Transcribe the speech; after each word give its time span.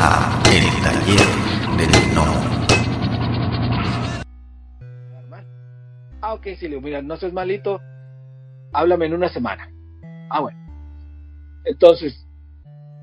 a 0.00 0.42
El 0.52 0.64
Taller 0.82 1.26
del 1.76 2.14
No. 2.14 2.24
Ah, 6.20 6.34
ok, 6.34 6.44
sí, 6.58 6.62
le 6.62 6.68
digo, 6.68 6.80
mira, 6.80 7.02
no 7.02 7.16
seas 7.16 7.32
malito, 7.32 7.80
háblame 8.72 9.06
en 9.06 9.14
una 9.14 9.28
semana. 9.28 9.70
Ah, 10.30 10.40
bueno. 10.40 10.58
Entonces, 11.64 12.26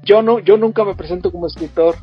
yo 0.04 0.22
no, 0.22 0.40
yo 0.40 0.58
nunca 0.58 0.84
me 0.86 0.96
presento 0.96 1.32
como 1.32 1.48
escritor 1.48 1.96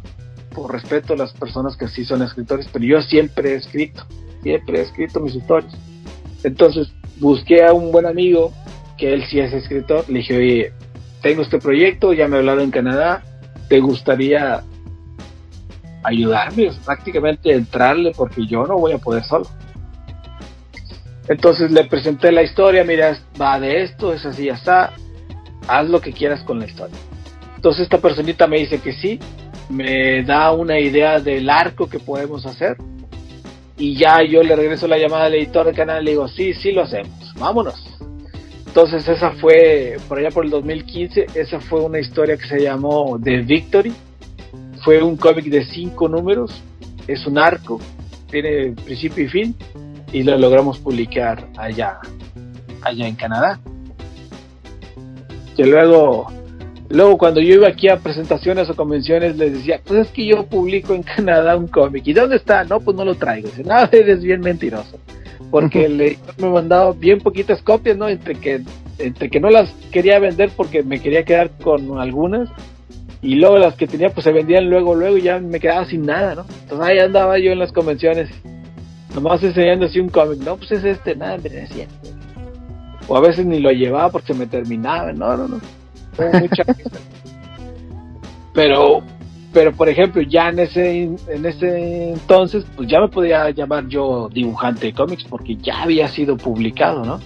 por 0.55 0.73
respeto 0.73 1.15
a 1.15 1.17
las 1.17 1.33
personas 1.33 1.77
que 1.77 1.89
sí 1.89 2.05
son 2.05 2.23
escritores, 2.23 2.69
pero 2.73 2.85
yo 2.85 3.01
siempre 3.03 3.53
he 3.53 3.57
escrito, 3.57 4.05
siempre 4.43 4.79
he 4.79 4.83
escrito 4.83 5.21
mis 5.21 5.35
historias. 5.35 5.75
Entonces, 6.45 6.93
busqué 7.19 7.65
a 7.65 7.73
un 7.73 7.93
buen 7.93 8.07
amigo, 8.07 8.53
que 8.99 9.15
él 9.15 9.25
sí 9.25 9.41
es 9.41 9.53
escritor, 9.53 10.09
le 10.09 10.19
dije, 10.19 10.37
oye, 10.37 10.73
tengo 11.23 11.43
este 11.43 11.59
proyecto, 11.59 12.13
ya 12.13 12.29
me 12.29 12.37
he 12.37 12.39
hablado 12.41 12.61
en 12.61 12.71
Canadá, 12.71 13.23
¿te 13.69 13.81
gustaría 13.81 14.65
ayudarme? 16.03 16.71
Prácticamente 16.85 17.53
entrarle 17.53 18.13
porque 18.17 18.47
yo 18.47 18.67
no 18.67 18.79
voy 18.79 18.93
a 18.93 18.99
poder 18.99 19.25
solo. 19.25 19.47
Entonces 21.29 21.71
le 21.71 21.85
presenté 21.85 22.33
la 22.33 22.43
historia, 22.43 22.85
mira, 22.85 23.17
va 23.41 23.61
de 23.61 23.83
esto, 23.83 24.13
es 24.13 24.27
así, 24.27 24.47
ya 24.47 24.55
está, 24.55 24.93
haz 25.69 25.89
lo 25.89 26.01
que 26.01 26.13
quieras 26.13 26.43
con 26.43 26.59
la 26.59 26.67
historia. 26.67 26.97
Entonces 27.55 27.85
esta 27.85 27.99
personita 27.99 28.47
me 28.47 28.59
dice 28.59 28.81
que 28.81 28.93
sí, 28.93 29.21
me 29.69 30.25
da 30.25 30.53
una 30.53 30.79
idea 30.79 31.21
del 31.21 31.49
arco 31.49 31.89
que 31.89 32.01
podemos 32.01 32.45
hacer 32.45 32.77
y 33.79 33.97
ya 33.97 34.23
yo 34.23 34.43
le 34.43 34.55
regreso 34.57 34.87
la 34.87 34.99
llamada 34.99 35.27
al 35.27 35.35
editor 35.35 35.67
del 35.67 35.75
canal 35.75 36.03
y 36.03 36.07
le 36.07 36.11
digo, 36.13 36.29
sí, 36.29 36.55
sí 36.55 36.73
lo 36.73 36.83
hacemos, 36.83 37.33
vámonos. 37.37 37.93
Entonces 38.67 39.07
esa 39.07 39.33
fue, 39.33 39.97
por 40.09 40.19
allá 40.19 40.31
por 40.31 40.45
el 40.45 40.51
2015, 40.51 41.27
esa 41.35 41.61
fue 41.61 41.81
una 41.81 41.99
historia 41.99 42.37
que 42.37 42.47
se 42.47 42.61
llamó 42.61 43.19
The 43.23 43.43
Victory. 43.43 43.93
Fue 44.85 45.03
un 45.03 45.17
cómic 45.17 45.47
de 45.47 45.65
cinco 45.65 46.09
números, 46.09 46.63
es 47.07 47.27
un 47.27 47.39
arco, 47.39 47.81
tiene 48.31 48.73
principio 48.85 49.25
y 49.25 49.29
fin 49.29 49.57
y 50.13 50.23
lo 50.23 50.37
logramos 50.37 50.79
publicar 50.79 51.49
allá, 51.57 51.99
allá 52.83 53.09
en 53.09 53.15
Canadá. 53.17 53.61
Que 55.57 55.67
luego, 55.67 56.31
luego 56.89 57.19
cuando 57.19 57.41
yo 57.41 57.55
iba 57.55 57.69
aquí 57.69 57.89
a 57.89 57.99
presentaciones 57.99 58.69
o 58.69 58.77
convenciones 58.77 59.37
les 59.37 59.53
decía, 59.55 59.81
pues 59.85 60.07
es 60.07 60.13
que 60.13 60.27
yo 60.27 60.47
publico 60.47 60.95
en 60.95 61.03
Canadá 61.03 61.57
un 61.57 61.69
cómic. 61.69 62.07
¿Y 62.07 62.13
dónde 62.13 62.37
está? 62.37 62.65
No, 62.65 62.81
pues 62.81 62.97
no 62.97 63.05
lo 63.05 63.15
traigo. 63.15 63.49
Dice, 63.49 63.65
no, 63.65 63.77
eres 63.93 64.23
bien 64.23 64.41
mentiroso. 64.41 64.99
Porque 65.51 65.89
le, 65.89 66.19
me 66.39 66.49
mandaba 66.49 66.93
bien 66.93 67.21
poquitas 67.21 67.61
copias, 67.63 67.97
¿no? 67.97 68.09
Entre 68.09 68.35
que, 68.35 68.63
entre 68.99 69.29
que 69.29 69.41
no 69.41 69.51
las 69.51 69.71
quería 69.91 70.19
vender 70.19 70.51
porque 70.57 70.83
me 70.83 71.01
quería 71.01 71.25
quedar 71.25 71.51
con 71.63 71.99
algunas. 71.99 72.49
Y 73.23 73.37
luego 73.37 73.57
las 73.57 73.77
que 73.77 73.87
tenía 73.87 74.11
pues 74.11 74.25
se 74.25 74.33
vendían 74.33 74.69
luego, 74.69 74.97
luego 74.97 75.17
y 75.17 75.23
ya 75.23 75.39
me 75.39 75.61
quedaba 75.61 75.85
sin 75.85 76.05
nada, 76.05 76.35
¿no? 76.35 76.45
Entonces 76.63 76.81
ahí 76.81 76.99
andaba 76.99 77.39
yo 77.39 77.53
en 77.53 77.61
las 77.61 77.71
convenciones 77.71 78.29
nomás 79.15 79.43
enseñando 79.45 79.87
así 79.87 80.01
un 80.01 80.09
cómic, 80.09 80.41
no, 80.41 80.57
pues 80.57 80.73
es 80.73 80.85
este, 80.85 81.15
nada, 81.15 81.39
me 81.39 81.49
decía. 81.49 81.87
O 83.07 83.17
a 83.17 83.21
veces 83.21 83.47
ni 83.47 83.61
lo 83.61 83.71
llevaba 83.71 84.11
porque 84.11 84.33
se 84.33 84.39
me 84.39 84.47
terminaba, 84.47 85.13
no, 85.13 85.37
no, 85.37 85.47
no. 85.49 85.61
Mucha 86.41 86.65
pero, 88.55 89.03
pero 89.53 89.73
por 89.73 89.89
ejemplo, 89.89 90.21
ya 90.23 90.49
en 90.49 90.59
ese, 90.59 91.03
en 91.03 91.47
ese 91.47 92.13
entonces, 92.13 92.67
pues 92.75 92.89
ya 92.89 93.01
me 93.01 93.09
podía 93.09 93.51
llamar 93.51 93.87
yo 93.87 94.29
dibujante 94.33 94.87
de 94.87 94.95
cómics 94.95 95.25
porque 95.29 95.57
ya 95.57 95.83
había 95.83 96.09
sido 96.09 96.37
publicado, 96.37 97.05
¿no? 97.05 97.21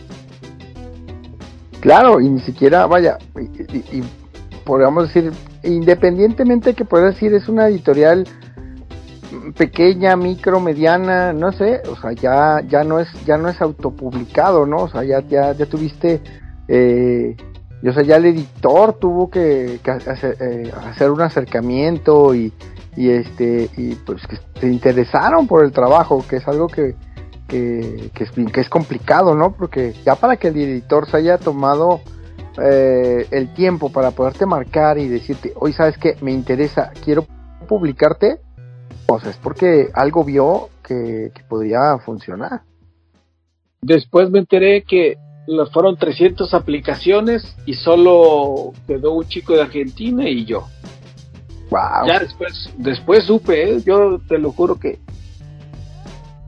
Claro, 1.81 2.21
y 2.21 2.29
ni 2.29 2.41
siquiera, 2.41 2.87
vaya, 2.87 3.17
y, 3.39 3.99
y 3.99 4.05
podríamos 4.65 5.13
decir, 5.13 5.33
independientemente 5.67 6.75
que 6.75 6.85
pueda 6.85 7.07
decir, 7.07 7.35
es 7.35 7.49
una 7.49 7.69
editorial 7.69 8.27
pequeña, 9.57 10.17
micro, 10.17 10.61
mediana, 10.61 11.33
no 11.33 11.53
sé, 11.53 11.83
o 11.91 11.97
sea, 11.97 12.13
ya, 12.13 12.63
ya 12.69 12.85
no 12.85 13.01
es, 13.01 13.09
ya 13.25 13.37
no 13.37 13.49
es 13.49 13.61
autopublicado, 13.61 14.67
¿no? 14.67 14.79
O 14.79 14.89
sea, 14.89 15.05
ya, 15.05 15.21
ya, 15.21 15.53
ya 15.53 15.67
tuviste, 15.67 16.21
eh, 16.69 17.37
o 17.87 17.93
sea, 17.93 18.03
ya 18.03 18.17
el 18.17 18.27
editor 18.27 18.95
tuvo 18.95 19.31
que, 19.31 19.81
hacer, 19.85 20.37
eh, 20.41 20.73
hacer, 20.91 21.11
un 21.11 21.21
acercamiento 21.21 22.35
y, 22.35 22.53
y 22.97 23.11
este, 23.11 23.71
y 23.77 23.95
pues 23.95 24.27
que 24.27 24.37
se 24.61 24.67
interesaron 24.69 25.47
por 25.47 25.65
el 25.65 25.73
trabajo, 25.73 26.25
que 26.29 26.37
es 26.37 26.49
algo 26.49 26.69
que, 26.69 26.95
que, 27.47 28.11
que, 28.15 28.25
es, 28.25 28.31
que 28.31 28.61
es 28.61 28.69
complicado, 28.69 29.35
¿no? 29.35 29.53
Porque 29.53 29.95
ya 30.05 30.17
para 30.17 30.37
que 30.37 30.49
el 30.49 30.57
editor 30.57 31.09
se 31.09 31.19
haya 31.19 31.39
tomado 31.39 32.01
eh, 32.63 33.27
el 33.31 33.53
tiempo 33.55 33.91
para 33.91 34.11
poderte 34.11 34.47
marcar 34.47 34.99
y 34.99 35.09
decirte, 35.09 35.53
hoy 35.57 35.73
sabes 35.73 35.99
que 35.99 36.17
me 36.21 36.33
interesa, 36.33 36.93
quiero 37.05 37.27
publicarte, 37.69 38.39
pues 39.07 39.25
es 39.25 39.37
porque 39.37 39.89
algo 39.95 40.25
vio 40.25 40.71
que, 40.83 41.33
podría 41.49 41.99
funcionar. 42.05 42.63
Después 43.81 44.31
me 44.31 44.41
enteré 44.41 44.83
que 44.83 45.19
fueron 45.73 45.97
300 45.97 46.55
aplicaciones 46.55 47.57
y 47.67 47.75
solo 47.75 48.73
quedó 48.87 49.13
un 49.13 49.29
chico 49.29 49.55
de 49.55 49.63
Argentina 49.63 50.29
y 50.29 50.45
yo. 50.45 50.67
Wow. 51.71 52.07
Ya 52.07 52.19
después, 52.21 52.71
después 52.79 53.25
supe, 53.25 53.71
¿eh? 53.71 53.83
yo 53.85 54.19
te 54.29 54.39
lo 54.39 54.53
juro 54.53 54.77
que 54.77 54.99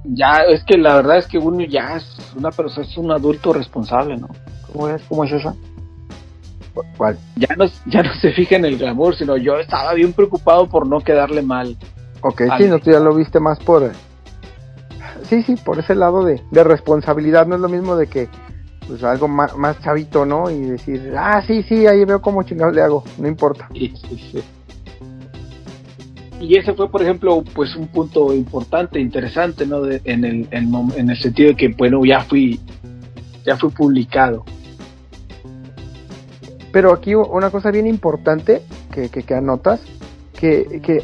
ya 0.04 0.44
es 0.48 0.64
que 0.64 0.78
la 0.78 0.96
verdad 0.96 1.18
es 1.18 1.26
que 1.26 1.38
uno 1.38 1.64
ya 1.64 1.96
es 1.96 2.04
una 2.36 2.50
persona, 2.50 2.86
es 2.86 2.96
un 2.96 3.10
adulto 3.10 3.52
responsable, 3.52 4.16
¿no? 4.16 4.28
¿Cómo 4.72 4.88
es? 4.88 5.02
¿Cómo 5.08 5.24
es 5.24 5.32
eso? 5.32 5.56
¿Cuál? 6.96 7.18
Ya 7.36 7.54
no, 7.56 7.66
ya 7.86 8.02
no 8.02 8.14
se 8.20 8.32
fija 8.32 8.56
en 8.56 8.64
el 8.64 8.78
glamour, 8.78 9.16
sino 9.16 9.36
yo 9.36 9.58
estaba 9.58 9.94
bien 9.94 10.12
preocupado 10.12 10.68
por 10.68 10.86
no 10.86 11.00
quedarle 11.00 11.42
mal. 11.42 11.76
Ok, 12.20 12.42
sí, 12.58 12.64
no, 12.64 12.78
tú 12.78 12.90
ya 12.90 13.00
lo 13.00 13.14
viste 13.14 13.40
más 13.40 13.58
por... 13.60 13.92
Sí, 15.28 15.42
sí, 15.42 15.56
por 15.56 15.78
ese 15.78 15.94
lado 15.94 16.24
de, 16.24 16.40
responsabilidad, 16.50 17.46
no 17.46 17.56
es 17.56 17.60
lo 17.60 17.68
mismo 17.68 17.96
de 17.96 18.06
que 18.06 18.28
pues 18.86 19.04
algo 19.04 19.28
más, 19.28 19.54
más, 19.54 19.78
chavito, 19.82 20.24
¿no? 20.24 20.50
Y 20.50 20.60
decir, 20.60 21.12
ah, 21.16 21.42
sí, 21.46 21.62
sí, 21.62 21.86
ahí 21.86 22.04
veo 22.06 22.22
cómo 22.22 22.42
chingados 22.42 22.74
le 22.74 22.80
hago, 22.80 23.04
no 23.18 23.28
importa. 23.28 23.68
Sí, 23.74 23.92
sí, 24.08 24.30
sí. 24.32 24.42
Y 26.40 26.56
ese 26.56 26.72
fue, 26.72 26.88
por 26.88 27.02
ejemplo, 27.02 27.42
pues 27.54 27.74
un 27.74 27.88
punto 27.88 28.32
importante, 28.32 29.00
interesante, 29.00 29.66
¿no? 29.66 29.84
en, 29.86 30.24
el, 30.24 30.48
en, 30.50 31.10
el 31.10 31.18
sentido 31.18 31.50
de 31.50 31.56
que, 31.56 31.68
bueno, 31.68 32.04
ya 32.04 32.20
fui, 32.20 32.60
ya 33.44 33.56
fui 33.56 33.70
publicado. 33.70 34.44
Pero 36.72 36.92
aquí 36.92 37.14
una 37.14 37.50
cosa 37.50 37.70
bien 37.70 37.86
importante 37.86 38.62
que, 38.92 39.08
que, 39.08 39.22
que 39.22 39.34
anotas, 39.34 39.80
que, 40.38 40.80
que 40.82 41.02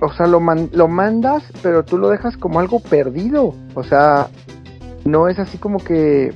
o 0.00 0.12
sea, 0.12 0.26
lo, 0.26 0.40
lo 0.72 0.88
mandas, 0.88 1.42
pero 1.62 1.84
tú 1.84 1.98
lo 1.98 2.08
dejas 2.08 2.36
como 2.36 2.60
algo 2.60 2.80
perdido. 2.80 3.54
O 3.74 3.82
sea, 3.82 4.28
no 5.04 5.28
es 5.28 5.38
así 5.38 5.58
como 5.58 5.78
que, 5.78 6.32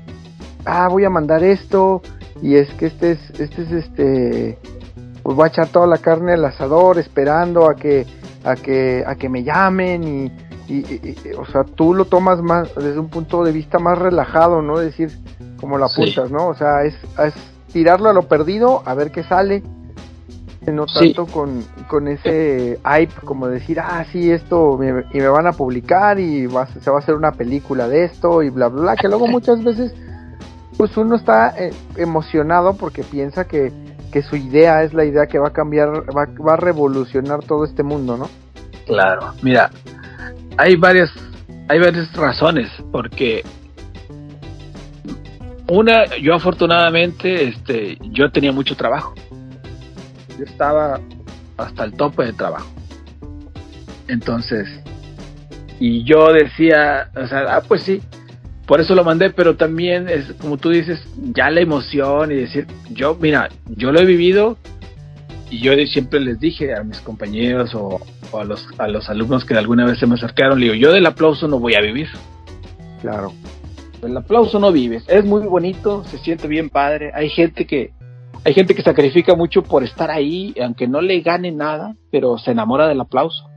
ah, 0.65 0.89
voy 0.89 1.05
a 1.05 1.11
mandar 1.11 1.43
esto 1.43 2.03
y 2.43 2.57
es 2.57 2.73
que 2.75 2.87
este 2.87 3.13
es, 3.13 3.31
este 3.41 3.63
es 3.63 3.73
este, 3.73 4.59
pues 5.23 5.37
voy 5.37 5.45
a 5.45 5.49
echar 5.49 5.69
toda 5.69 5.87
la 5.87 5.99
carne 5.99 6.35
al 6.35 6.45
asador 6.45 6.99
esperando 6.99 7.69
a 7.71 7.75
que, 7.75 8.07
a 8.45 8.55
que, 8.57 9.03
a 9.07 9.15
que 9.15 9.29
me 9.29 9.45
llamen 9.45 10.05
y, 10.05 10.33
y, 10.69 11.17
o 11.39 11.47
sea, 11.47 11.65
tú 11.65 11.95
lo 11.95 12.07
tomas 12.07 12.43
más 12.43 12.75
desde 12.75 12.99
un 12.99 13.09
punto 13.09 13.45
de 13.45 13.53
vista 13.53 13.79
más 13.79 13.99
relajado, 13.99 14.63
¿no? 14.63 14.79
Decir, 14.79 15.11
como 15.59 15.79
lo 15.79 15.87
apuntas, 15.87 16.31
¿no? 16.31 16.49
O 16.49 16.55
sea, 16.55 16.85
es, 16.85 16.95
es 17.19 17.35
tirarlo 17.75 18.09
a 18.09 18.13
lo 18.13 18.23
perdido, 18.23 18.83
a 18.87 18.95
ver 18.95 19.11
qué 19.11 19.25
sale. 19.25 19.63
No 20.67 20.87
tanto 20.87 21.27
con, 21.27 21.63
con, 21.89 22.09
ese 22.09 22.79
hype 22.83 23.13
como 23.27 23.49
decir, 23.49 23.79
ah, 23.81 24.03
sí, 24.11 24.31
esto 24.31 24.79
y 25.13 25.19
me 25.19 25.29
van 25.29 25.47
a 25.47 25.53
publicar 25.53 26.19
y 26.19 26.47
va, 26.47 26.67
se 26.67 26.91
va 26.91 26.97
a 26.97 27.01
hacer 27.01 27.17
una 27.17 27.33
película 27.33 27.87
de 27.87 28.05
esto 28.05 28.43
y 28.43 28.49
bla, 28.49 28.69
bla, 28.69 28.81
bla, 28.81 28.97
que 28.97 29.09
luego 29.09 29.27
muchas 29.27 29.63
veces 29.63 29.93
pues 30.79 30.97
uno 30.97 31.17
está 31.17 31.55
eh, 31.59 31.75
emocionado 31.97 32.79
porque 32.79 33.03
piensa 33.03 33.47
que, 33.47 33.73
que, 34.11 34.23
su 34.23 34.37
idea 34.37 34.83
es 34.85 34.95
la 34.95 35.05
idea 35.05 35.27
que 35.27 35.39
va 35.39 35.49
a 35.49 35.53
cambiar, 35.53 35.91
va, 36.17 36.27
va 36.43 36.55
a 36.55 36.57
revolucionar 36.57 37.41
todo 37.45 37.67
este 37.67 37.83
mundo, 37.83 38.17
¿no? 38.17 38.31
Claro, 38.87 39.35
mira, 39.43 39.71
hay 40.57 40.77
varias, 40.77 41.11
hay 41.69 41.79
varias 41.79 42.11
razones, 42.15 42.71
porque 42.91 43.45
una, 45.69 46.17
yo 46.17 46.35
afortunadamente, 46.35 47.49
este, 47.49 47.99
yo 48.01 48.31
tenía 48.31 48.53
mucho 48.53 48.77
trabajo 48.77 49.15
yo 50.39 50.45
estaba 50.45 51.01
hasta 51.57 51.85
el 51.85 51.93
tope 51.93 52.25
de 52.25 52.33
trabajo. 52.33 52.71
Entonces, 54.09 54.69
y 55.81 56.05
yo 56.05 56.33
decía, 56.33 57.11
o 57.17 57.27
sea, 57.27 57.57
ah, 57.57 57.63
pues 57.67 57.83
sí, 57.83 58.03
por 58.67 58.81
eso 58.81 58.95
lo 58.95 59.05
mandé, 59.05 59.31
pero 59.31 59.57
también 59.57 60.09
es 60.09 60.33
como 60.35 60.57
tú 60.57 60.71
dices, 60.71 61.07
ya 61.35 61.51
la 61.51 61.61
emoción 61.61 62.33
y 62.33 62.37
decir, 62.37 62.67
yo, 62.91 63.17
mira, 63.21 63.49
yo 63.67 63.93
lo 63.93 64.01
he 64.01 64.05
vivido 64.05 64.59
y 65.51 65.61
yo 65.61 65.73
siempre 65.87 66.21
les 66.21 66.41
dije 66.41 66.75
a 66.75 66.83
mis 66.83 67.01
compañeros 67.01 67.75
o, 67.75 68.01
a, 68.39 68.45
los, 68.45 68.67
a 68.79 68.89
los 68.89 69.09
alumnos 69.09 69.45
que 69.45 69.55
alguna 69.55 69.85
vez 69.85 69.99
se 69.99 70.07
me 70.07 70.15
acercaron, 70.15 70.59
le 70.59 70.67
digo, 70.67 70.75
yo 70.75 70.93
del 70.93 71.07
aplauso 71.07 71.49
no 71.49 71.59
voy 71.59 71.75
a 71.75 71.81
vivir. 71.81 72.09
Claro. 73.01 73.33
El 74.05 74.17
aplauso 74.17 74.59
no 74.59 74.71
vives, 74.73 75.05
es 75.09 75.25
muy 75.25 75.43
bonito, 75.47 76.05
se 76.05 76.19
siente 76.19 76.47
bien 76.49 76.71
padre, 76.71 77.11
hay 77.15 77.29
gente 77.31 77.67
que, 77.67 77.93
Hay 78.45 78.53
gente 78.53 78.75
que 78.75 78.83
sacrifica 78.83 79.35
mucho 79.35 79.63
por 79.63 79.83
estar 79.85 80.11
ahí, 80.11 80.55
aunque 80.63 80.87
no 80.87 81.01
le 81.01 81.21
gane 81.21 81.51
nada, 81.51 81.97
pero 82.11 82.37
se 82.37 82.51
enamora 82.51 82.87
del 82.87 83.01
aplauso. 83.01 83.49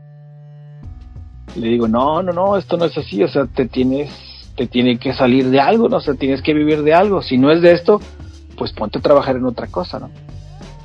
Le 1.55 1.67
digo, 1.67 1.87
no, 1.87 2.23
no, 2.23 2.31
no, 2.31 2.55
esto 2.55 2.77
no 2.77 2.85
es 2.85 2.97
así, 2.97 3.21
o 3.21 3.27
sea, 3.27 3.47
te 3.47 3.65
tienes, 3.65 4.09
te 4.55 4.67
tiene 4.67 4.97
que 4.97 5.13
salir 5.13 5.49
de 5.49 5.59
algo, 5.59 5.89
¿no? 5.89 5.97
O 5.97 6.01
sea, 6.01 6.13
tienes 6.13 6.41
que 6.41 6.53
vivir 6.53 6.83
de 6.83 6.93
algo. 6.93 7.21
Si 7.21 7.37
no 7.37 7.51
es 7.51 7.61
de 7.61 7.73
esto, 7.73 7.99
pues 8.57 8.71
ponte 8.71 8.99
a 8.99 9.01
trabajar 9.01 9.35
en 9.35 9.45
otra 9.45 9.67
cosa, 9.67 9.99
¿no? 9.99 10.09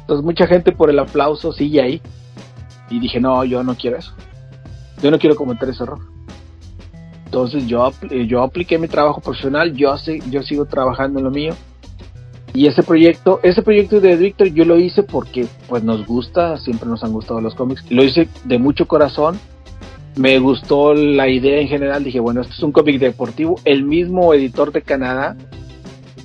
Entonces 0.01 0.25
mucha 0.25 0.47
gente 0.47 0.73
por 0.73 0.91
el 0.91 0.99
aplauso 0.99 1.53
sigue 1.53 1.81
ahí. 1.81 2.03
Y 2.91 2.99
dije, 2.99 3.21
no, 3.21 3.45
yo 3.45 3.63
no 3.63 3.77
quiero 3.77 3.99
eso. 3.99 4.13
Yo 5.01 5.11
no 5.11 5.19
quiero 5.19 5.37
cometer 5.37 5.69
ese 5.69 5.85
error. 5.85 6.01
Entonces 7.33 7.67
yo, 7.67 7.91
yo 8.29 8.43
apliqué 8.43 8.77
mi 8.77 8.89
trabajo 8.89 9.23
profesional, 9.23 9.75
yo, 9.75 9.97
yo 10.29 10.43
sigo 10.43 10.67
trabajando 10.67 11.19
en 11.19 11.25
lo 11.25 11.31
mío 11.31 11.55
y 12.53 12.67
ese 12.67 12.83
proyecto, 12.83 13.41
ese 13.43 13.63
proyecto 13.63 14.03
de 14.03 14.17
Víctor 14.17 14.49
yo 14.49 14.67
lo 14.67 14.79
hice 14.79 15.03
porque 15.03 15.47
pues 15.67 15.83
nos 15.83 16.07
gusta, 16.07 16.59
siempre 16.59 16.91
nos 16.91 17.03
han 17.03 17.13
gustado 17.15 17.41
los 17.41 17.55
cómics. 17.55 17.87
Lo 17.89 18.05
hice 18.05 18.29
de 18.45 18.59
mucho 18.59 18.87
corazón. 18.87 19.39
Me 20.15 20.39
gustó 20.41 20.93
la 20.93 21.27
idea 21.27 21.59
en 21.59 21.69
general. 21.69 22.05
Dije, 22.05 22.21
bueno, 22.21 22.43
esto 22.43 22.53
es 22.53 22.63
un 22.63 22.73
cómic 22.73 23.01
deportivo. 23.01 23.59
El 23.65 23.85
mismo 23.85 24.35
editor 24.35 24.71
de 24.71 24.83
Canadá 24.83 25.35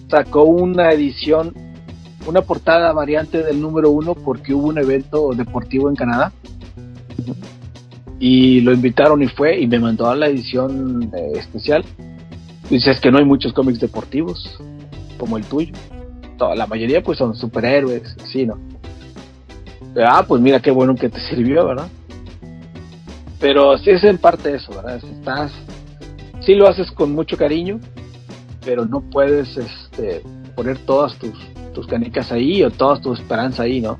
sacó 0.09 0.44
una 0.44 0.92
edición, 0.92 1.54
una 2.25 2.42
portada 2.42 2.92
variante 2.92 3.44
del 3.44 3.62
número 3.62 3.92
uno 3.92 4.13
porque 4.13 4.54
hubo 4.54 4.68
un 4.68 4.77
evento 4.77 5.30
deportivo 5.33 5.88
en 5.88 5.95
Canadá. 5.95 6.33
Y 8.19 8.62
lo 8.62 8.74
invitaron 8.74 9.22
y 9.22 9.28
fue 9.28 9.60
y 9.60 9.68
me 9.68 9.80
mandó 9.80 10.10
a 10.10 10.16
la 10.16 10.28
edición 10.28 11.12
eh, 11.16 11.34
especial. 11.36 11.84
Dice, 12.69 12.92
es 12.92 13.00
que 13.00 13.12
no 13.12 13.19
hay 13.19 13.25
muchos 13.25 13.54
cómics 13.54 13.80
deportivos 13.80 14.60
como 15.18 15.38
el 15.38 15.46
tuyo 15.46 15.74
la 16.56 16.68
mayoría 16.68 17.02
pues 17.02 17.18
son 17.18 17.36
superhéroes, 17.36 18.16
sí, 18.31 18.46
¿no? 18.46 18.58
Ah, 20.06 20.24
pues 20.28 20.42
mira 20.42 20.60
qué 20.60 20.72
bueno 20.72 20.96
que 20.96 21.10
te 21.10 21.19
sirvió, 21.30 21.68
¿verdad? 21.68 21.88
Pero 23.40 23.78
sí 23.78 23.92
es 23.92 24.04
en 24.04 24.18
parte 24.18 24.56
eso, 24.56 24.72
¿verdad? 24.72 25.04
Estás, 25.04 25.52
sí 26.42 26.56
lo 26.56 26.68
haces 26.68 26.92
con 26.92 27.14
mucho 27.14 27.38
cariño, 27.38 27.80
pero 28.66 28.86
no 28.86 29.02
puedes 29.02 29.58
este, 29.58 30.22
poner 30.56 30.78
todas 30.80 31.18
tus, 31.18 31.34
tus 31.74 31.88
canicas 31.88 32.31
ahí 32.31 32.64
o 32.64 32.72
toda 32.72 33.00
tu 33.00 33.14
esperanza 33.14 33.64
ahí, 33.64 33.81
¿no? 33.81 33.98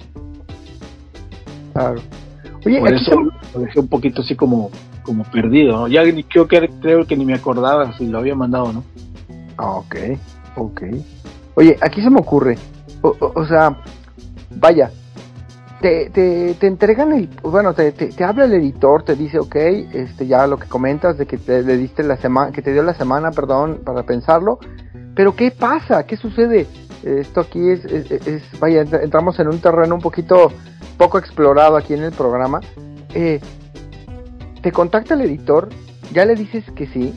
Claro. 1.74 2.02
Oye, 2.66 2.80
Por 2.80 2.94
eso 2.94 3.12
lo 3.58 3.66
dejé 3.66 3.80
un 3.80 3.88
poquito 3.88 4.22
así 4.22 4.36
como, 4.36 4.70
como 5.04 5.24
perdido, 5.24 5.78
¿no? 5.78 5.88
Ya 5.88 6.04
que, 6.04 6.24
creo 6.24 7.06
que 7.06 7.18
ni 7.18 7.26
me 7.26 7.34
acordaba 7.34 7.94
si 7.98 8.08
lo 8.08 8.20
había 8.20 8.36
mandado, 8.36 8.72
¿no? 8.72 8.84
Ah, 9.58 9.72
ok, 9.72 9.96
ok. 10.56 10.82
Oye, 11.56 11.78
aquí 11.82 12.02
se 12.02 12.10
me 12.10 12.20
ocurre, 12.20 12.58
o, 13.02 13.46
sea, 13.46 13.76
vaya, 14.56 14.92
te, 15.82 16.10
te, 16.12 16.54
te, 16.54 16.68
entregan 16.68 17.14
el, 17.14 17.30
bueno, 17.42 17.74
te, 17.74 17.92
te, 17.92 18.24
habla 18.24 18.46
el 18.46 18.54
editor, 18.54 19.04
te 19.04 19.16
dice, 19.16 19.40
ok, 19.40 19.56
este, 19.56 20.28
ya 20.28 20.46
lo 20.46 20.58
que 20.58 20.68
comentas 20.68 21.18
de 21.18 21.26
que 21.26 21.38
te 21.38 21.64
le 21.64 21.78
diste 21.78 22.04
la 22.04 22.18
semana, 22.18 22.52
que 22.52 22.62
te 22.62 22.74
dio 22.74 22.84
la 22.84 22.94
semana, 22.94 23.32
perdón, 23.32 23.82
para 23.84 24.04
pensarlo, 24.04 24.60
pero 25.16 25.36
¿qué 25.36 25.50
pasa? 25.50 26.06
¿Qué 26.06 26.16
sucede? 26.16 26.68
Esto 27.04 27.42
aquí 27.42 27.70
es, 27.70 27.86
es, 27.86 28.44
vaya, 28.60 28.82
entramos 28.82 29.40
en 29.40 29.48
un 29.48 29.60
terreno 29.60 29.96
un 29.96 30.02
poquito 30.02 30.52
poco 30.98 31.18
explorado 31.18 31.78
aquí 31.78 31.94
en 31.94 32.04
el 32.04 32.12
programa. 32.12 32.60
Eh, 33.20 33.40
te 34.62 34.72
contacta 34.72 35.16
el 35.16 35.22
editor, 35.22 35.70
ya 36.14 36.24
le 36.24 36.36
dices 36.36 36.64
que 36.76 36.86
sí, 36.86 37.16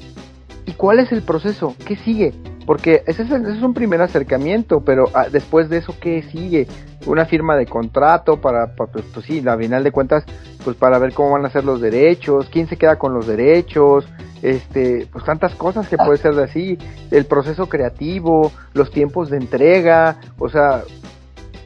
¿y 0.65 0.73
cuál 0.73 0.99
es 0.99 1.13
el 1.13 1.21
proceso? 1.21 1.77
¿Qué 1.85 1.95
sigue? 1.97 2.33
Porque 2.65 3.03
ese 3.07 3.25
es, 3.25 3.31
un 3.31 3.75
primer 3.75 4.01
acercamiento, 4.01 4.81
pero 4.81 5.11
ah, 5.13 5.27
después 5.31 5.69
de 5.69 5.77
eso, 5.77 5.95
¿qué 6.01 6.23
sigue? 6.23 6.67
Una 7.05 7.27
firma 7.27 7.55
de 7.55 7.67
contrato 7.67 8.41
para, 8.41 8.75
pues, 8.77 9.05
pues, 9.13 9.27
sí, 9.27 9.47
a 9.47 9.59
final 9.59 9.85
de 9.85 9.93
cuentas, 9.93 10.25
pues 10.65 10.75
para 10.75 10.99
ver 10.99 11.13
cómo 11.13 11.33
van 11.33 11.45
a 11.45 11.51
ser 11.51 11.65
los 11.65 11.83
derechos, 11.83 12.49
quién 12.51 12.67
se 12.67 12.79
queda 12.79 12.97
con 12.97 13.13
los 13.13 13.27
derechos, 13.27 14.09
este, 14.41 15.07
pues 15.13 15.23
tantas 15.27 15.55
cosas 15.55 15.87
que 15.87 15.99
puede 15.99 16.17
ser 16.17 16.35
de 16.35 16.45
así, 16.45 16.79
el 17.11 17.27
proceso 17.27 17.69
creativo, 17.69 18.53
los 18.73 18.91
tiempos 18.91 19.29
de 19.29 19.37
entrega, 19.37 20.17
o 20.39 20.49
sea, 20.49 20.83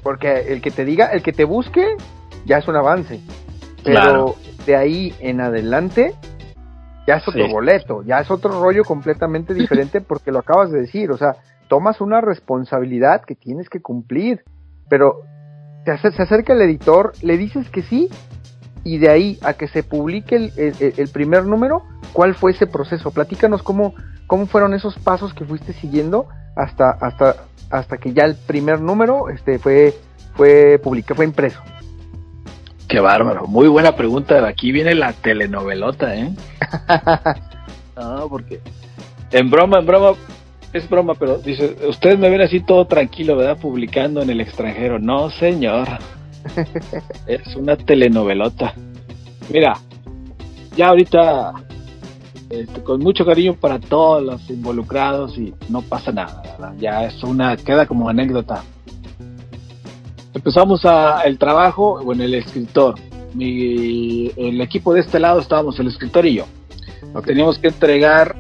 porque 0.02 0.52
el 0.52 0.60
que 0.60 0.72
te 0.72 0.84
diga, 0.84 1.06
el 1.06 1.22
que 1.22 1.32
te 1.32 1.44
busque, 1.44 1.86
ya 2.46 2.58
es 2.58 2.66
un 2.66 2.74
avance, 2.74 3.20
pero 3.84 4.34
de 4.66 4.76
ahí 4.76 5.14
en 5.20 5.40
adelante, 5.40 6.14
ya 7.06 7.16
es 7.16 7.28
otro 7.28 7.48
boleto, 7.48 8.02
ya 8.02 8.20
es 8.20 8.30
otro 8.30 8.60
rollo 8.60 8.84
completamente 8.84 9.54
diferente 9.54 10.00
porque 10.00 10.32
lo 10.32 10.38
acabas 10.38 10.70
de 10.70 10.80
decir, 10.80 11.10
o 11.10 11.16
sea, 11.16 11.36
tomas 11.68 12.00
una 12.00 12.20
responsabilidad 12.20 13.22
que 13.22 13.34
tienes 13.34 13.68
que 13.68 13.80
cumplir, 13.80 14.42
pero 14.88 15.22
te 15.84 15.96
se 15.98 16.22
acerca 16.22 16.54
el 16.54 16.62
editor, 16.62 17.12
le 17.22 17.36
dices 17.36 17.68
que 17.68 17.82
sí, 17.82 18.08
y 18.84 18.98
de 18.98 19.10
ahí 19.10 19.38
a 19.42 19.54
que 19.54 19.66
se 19.68 19.82
publique 19.82 20.36
el, 20.36 20.52
el, 20.56 21.08
primer 21.08 21.46
número, 21.46 21.82
¿cuál 22.12 22.34
fue 22.34 22.52
ese 22.52 22.66
proceso? 22.66 23.10
Platícanos 23.10 23.62
cómo, 23.62 23.94
cómo 24.26 24.46
fueron 24.46 24.74
esos 24.74 24.98
pasos 24.98 25.32
que 25.32 25.44
fuiste 25.44 25.72
siguiendo 25.72 26.28
hasta, 26.54 26.90
hasta, 26.90 27.36
hasta 27.70 27.96
que 27.96 28.12
ya 28.12 28.24
el 28.24 28.36
primer 28.36 28.80
número 28.80 29.30
este, 29.30 29.58
fue, 29.58 29.94
fue 30.36 30.78
publicado, 30.82 31.16
fue 31.16 31.24
impreso. 31.24 31.62
Qué 32.88 33.00
bárbaro. 33.00 33.46
Muy 33.46 33.68
buena 33.68 33.96
pregunta. 33.96 34.46
Aquí 34.46 34.72
viene 34.72 34.94
la 34.94 35.12
telenovelota, 35.12 36.14
¿eh? 36.14 36.30
no, 37.96 38.28
porque 38.28 38.60
en 39.30 39.50
broma, 39.50 39.78
en 39.78 39.86
broma, 39.86 40.12
es 40.72 40.88
broma, 40.88 41.14
pero 41.14 41.38
dice, 41.38 41.76
ustedes 41.88 42.18
me 42.18 42.28
ven 42.28 42.42
así 42.42 42.60
todo 42.60 42.86
tranquilo, 42.86 43.36
¿verdad? 43.36 43.58
Publicando 43.58 44.22
en 44.22 44.30
el 44.30 44.40
extranjero. 44.40 44.98
No, 44.98 45.30
señor. 45.30 45.88
es 47.26 47.56
una 47.56 47.76
telenovelota. 47.76 48.74
Mira, 49.50 49.78
ya 50.76 50.88
ahorita, 50.88 51.52
este, 52.50 52.82
con 52.82 53.00
mucho 53.00 53.24
cariño 53.24 53.54
para 53.54 53.78
todos 53.78 54.22
los 54.22 54.50
involucrados 54.50 55.38
y 55.38 55.54
no 55.68 55.82
pasa 55.82 56.12
nada, 56.12 56.42
¿verdad? 56.42 56.74
Ya 56.78 57.04
es 57.04 57.22
una, 57.22 57.56
queda 57.56 57.86
como 57.86 58.08
anécdota 58.08 58.62
empezamos 60.34 60.84
a, 60.84 61.22
el 61.22 61.38
trabajo, 61.38 62.02
bueno, 62.04 62.24
el 62.24 62.34
escritor. 62.34 62.96
Mi, 63.34 64.30
el 64.36 64.60
equipo 64.60 64.92
de 64.94 65.00
este 65.00 65.18
lado 65.18 65.40
estábamos 65.40 65.78
el 65.80 65.88
escritor 65.88 66.26
y 66.26 66.34
yo. 66.34 66.44
Teníamos 67.24 67.58
que 67.58 67.68
entregar, 67.68 68.36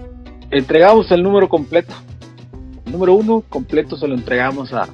entregamos 0.50 1.10
el 1.10 1.22
número 1.22 1.48
completo. 1.48 1.94
El 2.86 2.92
número 2.92 3.14
uno 3.14 3.42
completo 3.48 3.96
se 3.96 4.06
lo 4.06 4.14
entregamos 4.14 4.72
a, 4.72 4.88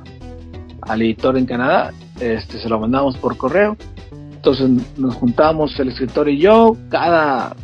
al 0.83 1.03
editor 1.03 1.37
en 1.37 1.47
Canadá, 1.47 1.93
este, 2.21 2.61
se 2.61 2.69
lo 2.69 2.79
mandamos 2.79 3.17
por 3.17 3.37
correo. 3.37 3.77
Entonces 4.13 4.71
nos 4.97 5.15
juntamos 5.17 5.79
el 5.81 5.89
escritor 5.89 6.29
y 6.29 6.39
yo 6.39 6.77
cada, 6.89 7.55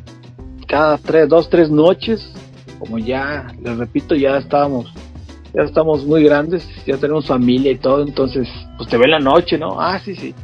cada 0.66 0.98
tres, 0.98 1.28
dos, 1.28 1.48
tres 1.48 1.70
noches, 1.70 2.32
como 2.78 2.98
ya, 2.98 3.46
les 3.62 3.78
repito, 3.78 4.14
ya 4.14 4.36
estábamos 4.36 4.92
ya 5.56 5.62
estamos 5.62 6.04
muy 6.04 6.22
grandes, 6.22 6.68
ya 6.86 6.98
tenemos 6.98 7.26
familia 7.26 7.72
y 7.72 7.78
todo, 7.78 8.02
entonces, 8.02 8.46
pues 8.76 8.88
te 8.88 8.96
ve 8.96 9.08
la 9.08 9.18
noche, 9.18 9.58
¿no? 9.58 9.80
Ah, 9.80 9.98
sí, 9.98 10.14
sí. 10.14 10.34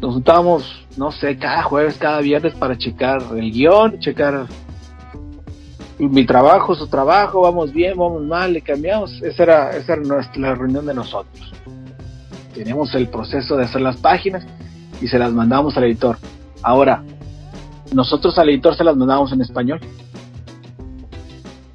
Nos 0.00 0.14
juntábamos, 0.14 0.86
no 0.96 1.10
sé, 1.12 1.38
cada 1.38 1.62
jueves, 1.62 1.96
cada 1.96 2.20
viernes 2.20 2.54
para 2.54 2.76
checar 2.76 3.22
el 3.36 3.50
guion, 3.50 3.98
checar 3.98 4.46
mi 5.98 6.26
trabajo, 6.26 6.74
su 6.74 6.86
trabajo, 6.88 7.40
vamos 7.40 7.72
bien, 7.72 7.96
vamos 7.96 8.22
mal, 8.22 8.52
le 8.52 8.60
cambiamos. 8.60 9.22
Esa 9.22 9.42
era, 9.42 9.70
esa 9.76 9.94
era 9.94 10.02
nuestra, 10.02 10.40
la 10.40 10.54
reunión 10.54 10.84
de 10.84 10.94
nosotros. 10.94 11.52
Tenemos 12.54 12.94
el 12.94 13.08
proceso 13.08 13.56
de 13.56 13.64
hacer 13.64 13.80
las 13.80 13.96
páginas 13.96 14.46
y 15.00 15.08
se 15.08 15.18
las 15.18 15.32
mandamos 15.32 15.76
al 15.76 15.84
editor. 15.84 16.18
Ahora, 16.62 17.02
nosotros 17.92 18.36
al 18.38 18.50
editor 18.50 18.76
se 18.76 18.84
las 18.84 18.96
mandamos 18.96 19.32
en 19.32 19.40
español. 19.40 19.80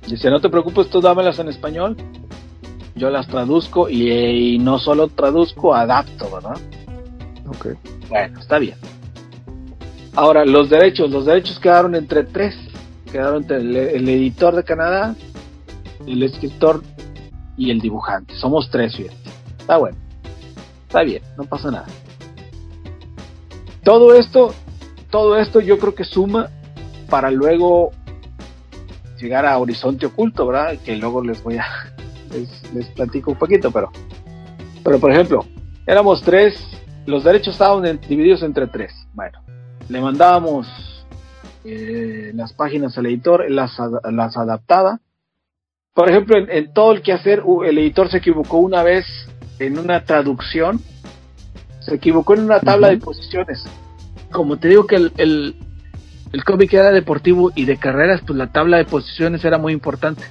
Dice, 0.08 0.30
no 0.30 0.42
te 0.42 0.50
preocupes, 0.50 0.90
tú 0.90 1.00
dámelas 1.00 1.40
en 1.40 1.48
español 1.48 1.96
yo 3.02 3.10
las 3.10 3.28
traduzco 3.28 3.90
y, 3.90 4.60
no 4.60 4.78
solo 4.78 5.08
traduzco, 5.08 5.74
adapto, 5.74 6.30
¿verdad? 6.30 6.56
Ok. 7.48 7.70
Bueno, 8.08 8.40
está 8.40 8.60
bien. 8.60 8.76
Ahora, 10.14 10.46
los 10.46 10.70
derechos, 10.70 11.10
los 11.10 11.26
derechos 11.26 11.58
quedaron 11.58 11.96
entre 11.96 12.26
tres. 12.26 12.56
Quedaron 13.12 13.42
entre 13.42 13.58
el, 13.58 14.08
editor 14.08 14.56
de 14.56 14.64
Canadá, 14.64 15.16
el 16.06 16.22
escritor 16.22 16.84
y 17.58 17.72
el 17.72 17.80
dibujante. 17.80 18.36
Somos 18.36 18.70
tres, 18.70 18.96
fíjate. 18.96 19.18
Está 19.58 19.78
bueno. 19.78 19.98
Está 20.84 21.02
bien, 21.02 21.24
no 21.38 21.46
pasa 21.46 21.72
nada. 21.72 21.88
Todo 23.84 24.14
esto, 24.14 24.54
todo 25.10 25.40
esto 25.40 25.60
yo 25.60 25.80
creo 25.80 25.96
que 25.96 26.04
suma 26.04 26.52
para 27.10 27.32
luego 27.32 27.94
llegar 29.20 29.48
a 29.48 29.58
Horizonte 29.58 30.06
Oculto, 30.06 30.46
¿verdad? 30.46 30.78
Que 30.86 30.96
luego 30.98 31.24
les 31.24 31.42
voy 31.42 31.58
a, 31.58 31.91
les, 32.32 32.88
platico 32.90 33.32
un 33.32 33.38
poquito, 33.38 33.72
pero, 33.72 33.92
pero 34.84 35.00
por 35.00 35.12
ejemplo, 35.12 35.46
éramos 35.86 36.22
tres, 36.22 36.56
los 37.06 37.24
derechos 37.24 37.54
estaban 37.54 38.00
divididos 38.08 38.44
entre 38.44 38.68
tres. 38.68 38.94
Bueno, 39.14 39.40
le 39.90 40.02
mandábamos 40.02 40.68
eh, 41.64 42.32
las 42.34 42.54
páginas 42.54 42.98
al 42.98 43.06
editor, 43.08 43.50
las, 43.50 43.72
las 44.12 44.38
adaptaba. 44.38 45.00
Por 45.94 46.10
ejemplo, 46.10 46.38
en, 46.38 46.74
todo 46.74 46.94
el 46.94 47.02
que 47.02 47.12
hacer, 47.12 47.44
el 47.66 47.78
editor 47.78 48.10
se 48.10 48.18
equivocó 48.18 48.58
una 48.58 48.82
vez 48.82 49.06
en 49.60 49.78
una 49.78 50.04
traducción 50.06 50.80
se 51.82 51.96
equivocó 51.96 52.36
en 52.36 52.42
una 52.44 52.60
tabla 52.60 52.90
de 52.90 52.98
posiciones. 52.98 53.64
Como 54.32 54.58
te 54.58 54.70
digo 54.70 54.88
que 54.88 54.96
el, 54.96 55.12
el, 55.18 55.56
el 56.32 56.44
cómic 56.44 56.74
era 56.74 56.92
deportivo 56.92 57.52
y 57.56 57.66
de 57.66 57.78
carreras, 57.78 58.22
pues 58.26 58.38
la 58.38 58.52
tabla 58.52 58.78
de 58.78 58.86
posiciones 58.86 59.44
era 59.44 59.58
muy 59.58 59.74
importante. 59.74 60.24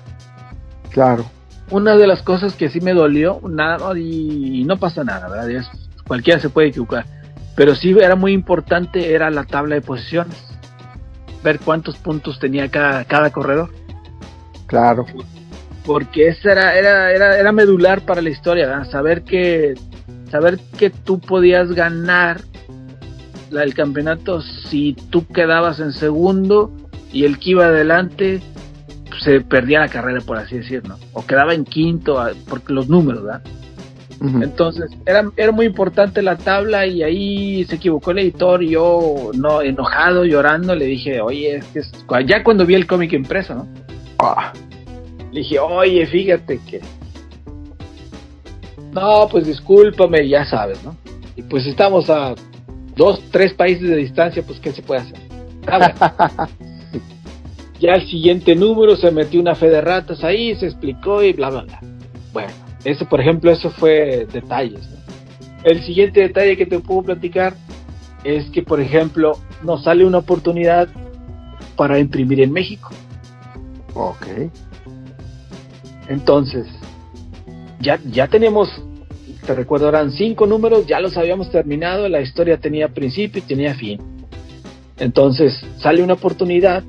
Claro. 0.90 1.24
Una 1.70 1.96
de 1.96 2.06
las 2.06 2.22
cosas 2.22 2.54
que 2.54 2.68
sí 2.68 2.80
me 2.80 2.92
dolió, 2.92 3.40
nada, 3.48 3.96
y, 3.98 4.64
no 4.64 4.76
pasa 4.76 5.04
nada, 5.04 5.28
¿verdad? 5.28 5.64
cualquiera 6.06 6.40
se 6.40 6.50
puede 6.50 6.68
equivocar. 6.68 7.06
Pero 7.54 7.74
sí 7.74 7.94
era 8.00 8.16
muy 8.16 8.32
importante, 8.32 9.14
era 9.14 9.30
la 9.30 9.44
tabla 9.44 9.76
de 9.76 9.80
posiciones. 9.80 10.36
Ver 11.44 11.60
cuántos 11.60 11.96
puntos 11.96 12.38
tenía 12.40 12.68
cada, 12.68 13.04
cada 13.04 13.30
corredor. 13.30 13.70
Claro. 14.66 15.06
Porque 15.84 16.28
esa 16.28 16.52
era, 16.52 16.74
era, 16.76 17.12
era, 17.12 17.38
era 17.38 17.52
medular 17.52 18.02
para 18.02 18.20
la 18.20 18.30
historia, 18.30 18.66
¿verdad? 18.66 18.90
Saber 18.90 19.22
que, 19.22 19.74
saber 20.30 20.58
que 20.78 20.90
tú 20.90 21.20
podías 21.20 21.72
ganar 21.72 22.40
el 23.50 23.74
campeonato 23.74 24.42
si 24.42 24.94
tú 25.10 25.26
quedabas 25.26 25.80
en 25.80 25.92
segundo 25.92 26.72
y 27.12 27.24
el 27.24 27.38
que 27.38 27.50
iba 27.50 27.66
adelante 27.66 28.40
se 29.22 29.40
perdía 29.40 29.80
la 29.80 29.88
carrera, 29.88 30.20
por 30.20 30.38
así 30.38 30.56
decirlo, 30.58 30.98
o 31.12 31.24
quedaba 31.24 31.54
en 31.54 31.64
quinto, 31.64 32.22
porque 32.48 32.72
los 32.72 32.88
números, 32.88 33.24
¿verdad? 33.24 33.42
Entonces, 34.22 34.90
era, 35.06 35.30
era 35.34 35.50
muy 35.50 35.64
importante 35.64 36.20
la 36.20 36.36
tabla 36.36 36.86
y 36.86 37.02
ahí 37.02 37.64
se 37.64 37.76
equivocó 37.76 38.10
el 38.10 38.18
editor 38.18 38.62
y 38.62 38.70
yo, 38.72 39.30
no, 39.34 39.62
enojado, 39.62 40.26
llorando, 40.26 40.74
le 40.74 40.84
dije, 40.84 41.22
oye, 41.22 41.56
es 41.56 41.64
que 41.72 41.80
ya 42.26 42.44
cuando 42.44 42.66
vi 42.66 42.74
el 42.74 42.86
cómic 42.86 43.14
impreso, 43.14 43.54
¿no? 43.54 43.68
Ah. 44.18 44.52
Le 45.32 45.40
dije, 45.40 45.58
oye, 45.58 46.06
fíjate 46.06 46.60
que... 46.68 46.80
No, 48.92 49.26
pues 49.30 49.46
discúlpame, 49.46 50.28
ya 50.28 50.44
sabes, 50.44 50.84
¿no? 50.84 50.96
Y 51.36 51.42
pues 51.42 51.64
estamos 51.66 52.10
a 52.10 52.34
dos, 52.96 53.22
tres 53.30 53.54
países 53.54 53.88
de 53.88 53.96
distancia, 53.96 54.42
pues 54.42 54.60
¿qué 54.60 54.72
se 54.72 54.82
puede 54.82 55.00
hacer? 55.00 55.18
Ah, 55.66 56.46
ya 57.80 57.94
el 57.94 58.06
siguiente 58.08 58.54
número 58.54 58.94
se 58.96 59.10
metió 59.10 59.40
una 59.40 59.54
fe 59.54 59.70
de 59.70 59.80
ratas 59.80 60.22
ahí, 60.22 60.54
se 60.54 60.66
explicó 60.66 61.22
y 61.22 61.32
bla, 61.32 61.48
bla, 61.48 61.62
bla. 61.62 61.80
Bueno, 62.32 62.52
eso, 62.84 63.06
por 63.06 63.20
ejemplo, 63.20 63.50
eso 63.50 63.70
fue 63.70 64.26
detalles. 64.30 64.86
El 65.64 65.82
siguiente 65.82 66.20
detalle 66.20 66.56
que 66.56 66.66
te 66.66 66.78
puedo 66.78 67.02
platicar 67.02 67.54
es 68.22 68.50
que, 68.50 68.62
por 68.62 68.80
ejemplo, 68.80 69.38
nos 69.64 69.84
sale 69.84 70.04
una 70.04 70.18
oportunidad 70.18 70.88
para 71.76 71.98
imprimir 71.98 72.42
en 72.42 72.52
México. 72.52 72.90
Ok. 73.94 74.26
Entonces, 76.08 76.66
ya, 77.80 77.98
ya 78.04 78.28
tenemos, 78.28 78.68
te 79.46 79.54
recuerdo, 79.54 79.88
eran 79.88 80.12
cinco 80.12 80.46
números, 80.46 80.86
ya 80.86 81.00
los 81.00 81.16
habíamos 81.16 81.50
terminado, 81.50 82.08
la 82.08 82.20
historia 82.20 82.58
tenía 82.58 82.88
principio 82.88 83.42
y 83.42 83.46
tenía 83.46 83.74
fin. 83.74 84.00
Entonces, 84.98 85.64
sale 85.78 86.02
una 86.02 86.14
oportunidad 86.14 86.84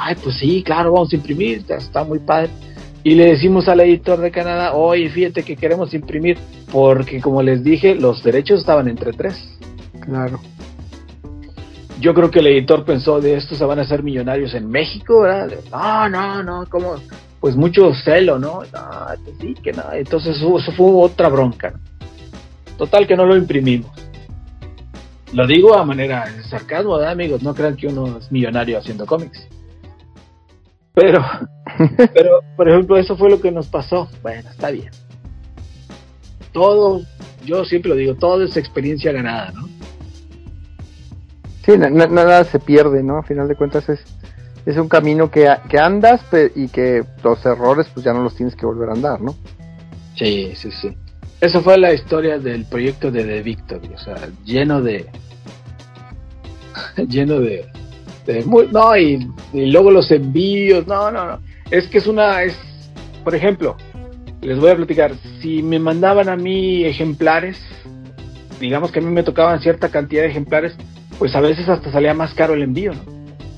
ay, 0.00 0.16
pues 0.22 0.36
sí, 0.38 0.62
claro, 0.62 0.92
vamos 0.92 1.12
a 1.12 1.16
imprimir, 1.16 1.64
está 1.68 2.04
muy 2.04 2.18
padre. 2.18 2.50
Y 3.02 3.14
le 3.14 3.26
decimos 3.26 3.68
al 3.68 3.80
editor 3.80 4.18
de 4.20 4.30
Canadá, 4.30 4.74
oye, 4.74 5.08
fíjate 5.08 5.42
que 5.42 5.56
queremos 5.56 5.94
imprimir, 5.94 6.38
porque 6.70 7.20
como 7.20 7.42
les 7.42 7.64
dije, 7.64 7.94
los 7.94 8.22
derechos 8.22 8.60
estaban 8.60 8.88
entre 8.88 9.12
tres. 9.12 9.36
Claro. 10.00 10.40
Yo 12.00 12.14
creo 12.14 12.30
que 12.30 12.40
el 12.40 12.46
editor 12.46 12.84
pensó, 12.84 13.20
de 13.20 13.36
esto 13.36 13.54
se 13.54 13.64
van 13.64 13.78
a 13.78 13.82
hacer 13.82 14.02
millonarios 14.02 14.54
en 14.54 14.70
México, 14.70 15.20
¿verdad? 15.20 15.50
No, 15.70 16.08
no, 16.08 16.42
no, 16.42 16.66
como, 16.68 16.96
pues 17.40 17.56
mucho 17.56 17.92
celo, 18.04 18.38
¿no? 18.38 18.60
No, 18.72 18.90
pues 19.24 19.36
sí, 19.40 19.54
que 19.62 19.72
nada. 19.72 19.96
Entonces 19.96 20.36
eso 20.36 20.72
fue 20.72 20.86
otra 20.92 21.28
bronca. 21.28 21.74
Total 22.76 23.06
que 23.06 23.16
no 23.16 23.26
lo 23.26 23.36
imprimimos. 23.36 23.90
Lo 25.32 25.46
digo 25.46 25.74
a 25.74 25.84
manera 25.84 26.28
de 26.30 26.42
sarcasmo, 26.42 26.96
¿verdad, 26.96 27.12
amigos? 27.12 27.42
No 27.42 27.54
crean 27.54 27.76
que 27.76 27.86
uno 27.86 28.18
es 28.18 28.32
millonario 28.32 28.78
haciendo 28.78 29.06
cómics. 29.06 29.46
Pero, 31.00 31.24
pero, 32.14 32.40
por 32.56 32.68
ejemplo, 32.68 32.98
eso 32.98 33.16
fue 33.16 33.30
lo 33.30 33.40
que 33.40 33.50
nos 33.50 33.68
pasó. 33.68 34.08
Bueno, 34.22 34.50
está 34.50 34.70
bien. 34.70 34.90
Todo, 36.52 37.00
yo 37.44 37.64
siempre 37.64 37.88
lo 37.88 37.96
digo, 37.96 38.14
todo 38.16 38.42
es 38.42 38.56
experiencia 38.56 39.10
ganada, 39.10 39.50
¿no? 39.52 39.68
Sí, 41.64 41.72
nada 41.78 42.44
se 42.44 42.58
pierde, 42.58 43.02
¿no? 43.02 43.18
A 43.18 43.22
final 43.22 43.48
de 43.48 43.54
cuentas 43.54 43.88
es, 43.88 44.00
es 44.66 44.76
un 44.76 44.88
camino 44.88 45.30
que, 45.30 45.48
que 45.68 45.78
andas 45.78 46.20
y 46.54 46.68
que 46.68 47.04
los 47.22 47.46
errores 47.46 47.86
pues 47.94 48.04
ya 48.04 48.12
no 48.12 48.22
los 48.22 48.34
tienes 48.34 48.54
que 48.54 48.66
volver 48.66 48.90
a 48.90 48.92
andar, 48.92 49.20
¿no? 49.20 49.34
Sí, 50.16 50.52
sí, 50.54 50.70
sí. 50.70 50.94
Esa 51.40 51.60
fue 51.60 51.78
la 51.78 51.94
historia 51.94 52.38
del 52.38 52.66
proyecto 52.66 53.10
de 53.10 53.24
The 53.24 53.42
Victory, 53.42 53.88
o 53.94 53.98
sea, 53.98 54.16
lleno 54.44 54.82
de... 54.82 55.06
lleno 57.08 57.40
de, 57.40 57.66
este, 58.38 58.72
no, 58.72 58.96
y, 58.96 59.28
luego 59.52 59.90
los 59.90 60.10
envíos, 60.10 60.86
no, 60.86 61.10
no, 61.10 61.26
no. 61.26 61.40
Es 61.70 61.88
que 61.88 61.98
es 61.98 62.06
una, 62.06 62.42
es, 62.42 62.56
por 63.24 63.34
ejemplo, 63.34 63.76
les 64.40 64.58
voy 64.58 64.70
a 64.70 64.76
platicar, 64.76 65.12
si 65.40 65.62
me 65.62 65.78
mandaban 65.78 66.28
a 66.28 66.36
mí 66.36 66.84
ejemplares, 66.84 67.60
digamos 68.60 68.90
que 68.90 69.00
a 69.00 69.02
mí 69.02 69.10
me 69.10 69.22
tocaban 69.22 69.60
cierta 69.60 69.90
cantidad 69.90 70.22
de 70.22 70.28
ejemplares, 70.28 70.74
pues 71.18 71.34
a 71.34 71.40
veces 71.40 71.68
hasta 71.68 71.92
salía 71.92 72.14
más 72.14 72.34
caro 72.34 72.54
el 72.54 72.62
envío, 72.62 72.92
¿no? 72.92 73.02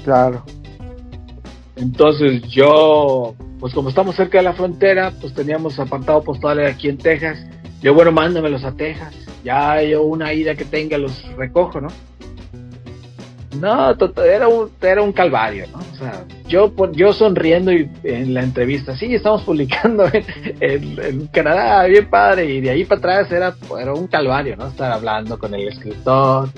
Claro. 0.05 0.45
Entonces 1.77 2.43
yo, 2.49 3.35
pues 3.61 3.73
como 3.73 3.89
estamos 3.89 4.17
cerca 4.17 4.39
de 4.39 4.45
la 4.45 4.53
frontera, 4.53 5.13
pues 5.21 5.33
teníamos 5.35 5.79
apartado 5.79 6.23
postal 6.23 6.65
aquí 6.67 6.89
en 6.89 6.99
Texas. 6.99 7.39
Yo, 7.81 7.95
bueno, 7.95 8.13
mándamelos 8.13 8.65
a 8.65 8.73
Texas. 8.73 9.15
Ya 9.45 9.83
yo 9.83 10.03
una 10.03 10.33
ida 10.33 10.55
que 10.55 10.65
tenga 10.65 10.99
los 10.99 11.25
recojo, 11.37 11.81
¿no? 11.81 11.89
No, 13.61 13.95
era 14.25 14.49
un, 14.49 14.71
era 14.81 15.03
un 15.03 15.13
calvario, 15.13 15.67
¿no? 15.73 15.79
O 15.79 15.97
sea, 15.97 16.25
yo, 16.49 16.73
yo 16.93 17.13
sonriendo 17.13 17.73
y 17.73 17.91
en 18.03 18.33
la 18.33 18.43
entrevista, 18.43 18.97
sí, 18.97 19.15
estamos 19.15 19.43
publicando 19.43 20.05
en, 20.61 21.27
Canadá, 21.29 21.85
bien 21.85 22.09
padre, 22.09 22.47
y 22.47 22.61
de 22.61 22.71
ahí 22.71 22.85
para 22.85 22.99
atrás 22.99 23.33
era, 23.33 23.55
era 23.81 23.93
un 23.93 24.07
calvario, 24.07 24.57
¿no? 24.57 24.69
Estar 24.69 24.91
hablando 24.91 25.39
con 25.39 25.55
el 25.55 25.69
escritor, 25.69 26.49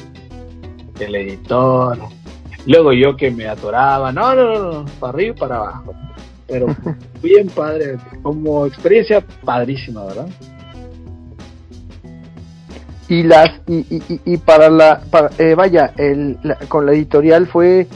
el 1.00 1.14
editor, 1.16 1.98
luego 2.66 2.92
yo 2.92 3.16
que 3.16 3.30
me 3.30 3.46
atoraba, 3.48 4.12
no, 4.12 4.34
no, 4.34 4.54
no, 4.54 4.72
no 4.72 4.84
para 5.00 5.12
arriba 5.12 5.34
y 5.34 5.38
para 5.38 5.56
abajo, 5.56 5.94
pero 6.46 6.66
bien 7.22 7.48
padre, 7.48 7.96
como 8.22 8.66
experiencia 8.66 9.22
padrísima, 9.44 10.04
¿verdad? 10.04 10.28
Y 13.08 13.22
las 13.22 13.50
y, 13.66 13.80
y, 13.90 14.20
y 14.24 14.36
para 14.38 14.70
la 14.70 15.00
para, 15.10 15.30
eh, 15.38 15.54
vaya 15.54 15.92
el, 15.96 16.38
con 16.68 16.86
la 16.86 16.92
editorial 16.92 17.46
fue 17.46 17.86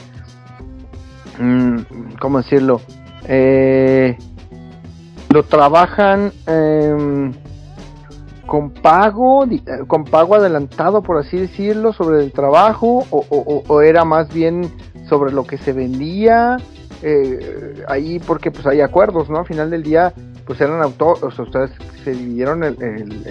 mmm, 1.38 1.76
cómo 2.20 2.38
decirlo 2.38 2.80
eh, 3.26 4.16
lo 5.30 5.42
trabajan 5.44 6.32
eh, 6.46 7.32
con 8.46 8.70
pago 8.70 9.44
eh, 9.44 9.60
con 9.86 10.04
pago 10.04 10.34
adelantado 10.34 11.02
por 11.02 11.18
así 11.18 11.38
decirlo 11.38 11.92
sobre 11.92 12.24
el 12.24 12.32
trabajo 12.32 13.04
o, 13.10 13.24
o, 13.28 13.62
o 13.66 13.80
era 13.82 14.04
más 14.04 14.32
bien 14.32 14.70
sobre 15.08 15.32
lo 15.32 15.44
que 15.44 15.58
se 15.58 15.72
vendía 15.72 16.58
eh, 17.02 17.84
ahí 17.88 18.18
porque 18.18 18.50
pues 18.50 18.66
hay 18.66 18.80
acuerdos 18.80 19.30
no 19.30 19.38
al 19.38 19.46
final 19.46 19.70
del 19.70 19.82
día 19.82 20.12
pues 20.48 20.62
eran 20.62 20.80
autores, 20.80 21.22
o 21.22 21.30
sea, 21.30 21.44
ustedes 21.44 21.70
se 22.02 22.12
dividieron 22.12 22.64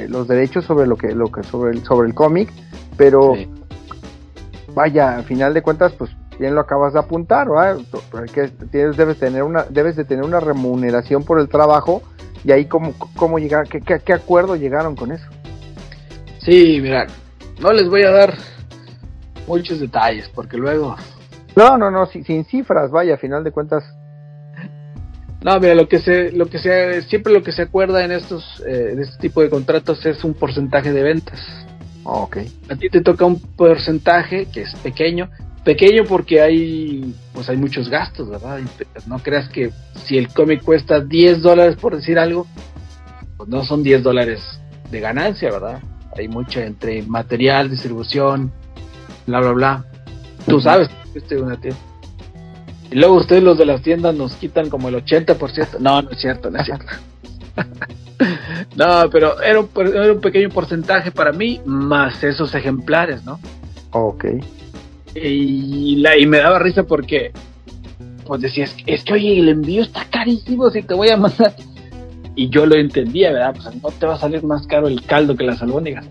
los 0.08 0.28
derechos 0.28 0.66
sobre 0.66 0.86
lo 0.86 0.96
que, 0.96 1.16
lo 1.16 1.32
que 1.32 1.42
sobre 1.42 1.72
el, 1.72 1.84
sobre 1.84 2.08
el 2.08 2.14
cómic, 2.14 2.48
pero 2.96 3.34
vaya, 4.76 5.16
al 5.16 5.24
final 5.24 5.56
de 5.56 5.64
cuentas, 5.64 5.94
pues 5.94 6.12
bien 6.38 6.54
lo 6.54 6.62
acabas 6.62 6.94
de 6.94 7.00
apuntar, 7.00 7.50
¿verdad? 7.50 7.80
Que 8.32 8.50
tienes, 8.70 8.98
debes 8.98 9.18
tener 9.18 9.42
una, 9.42 9.64
debes 9.64 9.96
de 9.96 10.06
tener 10.06 10.24
una 10.24 10.40
remuneración 10.40 11.24
por 11.24 11.40
el 11.40 11.50
trabajo 11.50 12.04
y 12.44 12.52
ahí 12.52 12.66
cómo, 12.66 12.94
cómo 13.16 13.40
llegar, 13.40 13.68
qué, 13.68 13.82
qué, 13.82 14.14
acuerdo 14.14 14.56
llegaron 14.56 14.96
con 14.96 15.12
eso. 15.12 15.26
Sí, 16.38 16.78
mira, 16.80 17.08
no 17.60 17.72
les 17.72 17.90
voy 17.90 18.04
a 18.04 18.12
dar 18.12 18.36
muchos 19.48 19.80
detalles 19.80 20.30
porque 20.36 20.56
luego. 20.56 20.96
No, 21.56 21.80
no, 21.80 21.90
no, 21.90 22.06
sin 22.06 22.46
cifras, 22.46 22.92
vaya, 22.92 23.16
a 23.16 23.18
final 23.18 23.44
de 23.44 23.50
cuentas 23.50 23.84
no, 25.42 25.60
mira, 25.60 25.76
lo 25.76 25.88
que 25.88 26.00
se, 26.00 26.32
lo 26.32 26.48
que 26.48 26.58
se, 26.58 27.04
siempre 27.04 27.32
lo 27.32 27.44
que 27.44 27.52
se 27.52 27.62
acuerda 27.62 28.04
en 28.04 28.12
estos, 28.12 28.64
eh, 28.68 28.96
este 29.00 29.18
tipo 29.20 29.42
de 29.42 29.50
contratos 29.50 30.04
es 30.06 30.24
un 30.24 30.34
porcentaje 30.34 30.92
de 30.92 31.04
ventas. 31.04 31.40
Ok. 32.04 32.38
A 32.70 32.76
ti 32.76 32.90
te 32.90 33.02
toca 33.02 33.26
un 33.26 33.40
porcentaje 33.40 34.48
que 34.52 34.62
es 34.62 34.74
pequeño, 34.76 35.30
pequeño 35.64 36.06
porque 36.06 36.42
hay, 36.42 37.14
pues 37.34 37.50
hay 37.50 37.58
muchos 37.58 37.90
gastos, 37.90 38.30
¿verdad? 38.30 38.60
No 39.06 39.20
creas 39.20 39.48
que 39.50 39.72
si 40.06 40.18
el 40.18 40.30
cómic 40.30 40.64
cuesta 40.64 41.02
10 41.02 41.42
dólares 41.42 41.76
por 41.76 41.96
decir 41.96 42.18
algo, 42.18 42.48
pues 43.36 43.50
no 43.50 43.64
son 43.64 43.84
10 43.84 44.02
dólares 44.04 44.42
de 44.90 45.00
ganancia, 45.00 45.52
¿verdad? 45.52 45.82
Hay 46.18 46.28
mucho 46.30 46.62
entre 46.62 47.04
material, 47.04 47.70
distribución, 47.70 48.52
bla, 49.28 49.42
bla, 49.42 49.52
bla. 49.52 49.86
Tú 50.48 50.60
sabes, 50.60 50.90
este 51.14 51.40
una 51.40 51.60
tienda. 51.60 51.80
Y 52.92 52.96
luego 52.96 53.16
ustedes 53.16 53.44
los 53.44 53.58
de 53.58 53.66
las 53.66 53.82
tiendas 53.82 54.16
nos 54.16 54.34
quitan 54.36 54.70
como 54.70 54.90
el 54.90 54.96
80%. 54.96 55.80
No, 55.80 56.02
no 56.02 56.10
es 56.10 56.20
cierto, 56.20 56.50
no 56.50 56.60
es 56.60 56.66
cierto. 56.66 56.86
No, 58.76 59.10
pero 59.12 59.42
era 59.42 59.60
un, 59.60 59.70
era 59.76 60.14
un 60.14 60.22
pequeño 60.22 60.50
porcentaje 60.50 61.12
para 61.12 61.32
mí, 61.32 61.62
más 61.66 62.24
esos 62.24 62.54
ejemplares, 62.56 63.24
¿no? 63.24 63.40
Ok. 63.92 64.26
Y, 65.16 65.98
la, 65.98 66.18
y 66.18 66.26
me 66.26 66.38
daba 66.38 66.60
risa 66.60 66.84
porque, 66.84 67.32
pues 68.26 68.42
decías, 68.42 68.76
es 68.86 69.04
que 69.04 69.14
oye, 69.14 69.40
el 69.40 69.50
envío 69.50 69.82
está 69.82 70.06
carísimo 70.06 70.70
si 70.70 70.84
te 70.84 70.94
voy 70.94 71.10
a 71.10 71.18
mandar. 71.18 71.56
Y 72.36 72.50
yo 72.50 72.68
lo 72.68 72.76
entendía, 72.76 73.32
¿verdad? 73.32 73.56
Pues 73.56 73.76
no 73.82 73.90
te 73.90 74.06
va 74.06 74.14
a 74.14 74.20
salir 74.20 74.44
más 74.44 74.68
caro 74.68 74.88
el 74.88 75.02
caldo 75.04 75.36
que 75.36 75.44
las 75.44 75.62
albóndigas. 75.62 76.06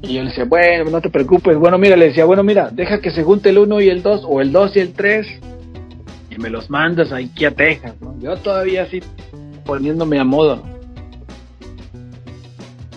Y 0.00 0.14
yo 0.14 0.22
le 0.22 0.30
decía, 0.30 0.44
bueno, 0.44 0.90
no 0.90 1.00
te 1.02 1.10
preocupes. 1.10 1.56
Bueno, 1.56 1.76
mira, 1.76 1.96
le 1.96 2.08
decía, 2.08 2.24
bueno, 2.24 2.42
mira, 2.42 2.70
deja 2.70 3.00
que 3.00 3.10
se 3.10 3.24
junte 3.24 3.50
el 3.50 3.58
1 3.58 3.80
y 3.82 3.88
el 3.90 4.02
2, 4.02 4.22
o 4.26 4.40
el 4.40 4.52
2 4.52 4.76
y 4.76 4.80
el 4.80 4.92
3, 4.94 5.26
y 6.34 6.38
me 6.40 6.50
los 6.50 6.68
mandas 6.70 7.12
aquí 7.12 7.44
a 7.44 7.50
Texas, 7.50 7.94
¿no? 8.00 8.18
Yo 8.18 8.36
todavía 8.36 8.82
así 8.82 9.00
poniéndome 9.64 10.18
a 10.18 10.24
modo. 10.24 10.62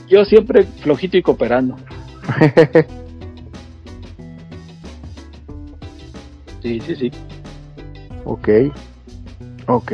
Yo 0.07 0.25
siempre 0.25 0.63
flojito 0.63 1.17
y 1.17 1.21
cooperando. 1.21 1.75
sí, 6.61 6.79
sí, 6.79 6.95
sí. 6.95 7.11
Ok, 8.25 8.49
ok. 9.67 9.91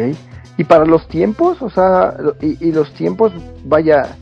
Y 0.57 0.63
para 0.63 0.85
los 0.85 1.07
tiempos, 1.07 1.61
o 1.61 1.69
sea, 1.69 2.15
y, 2.41 2.67
y 2.67 2.71
los 2.71 2.93
tiempos, 2.93 3.33
vaya, 3.65 4.15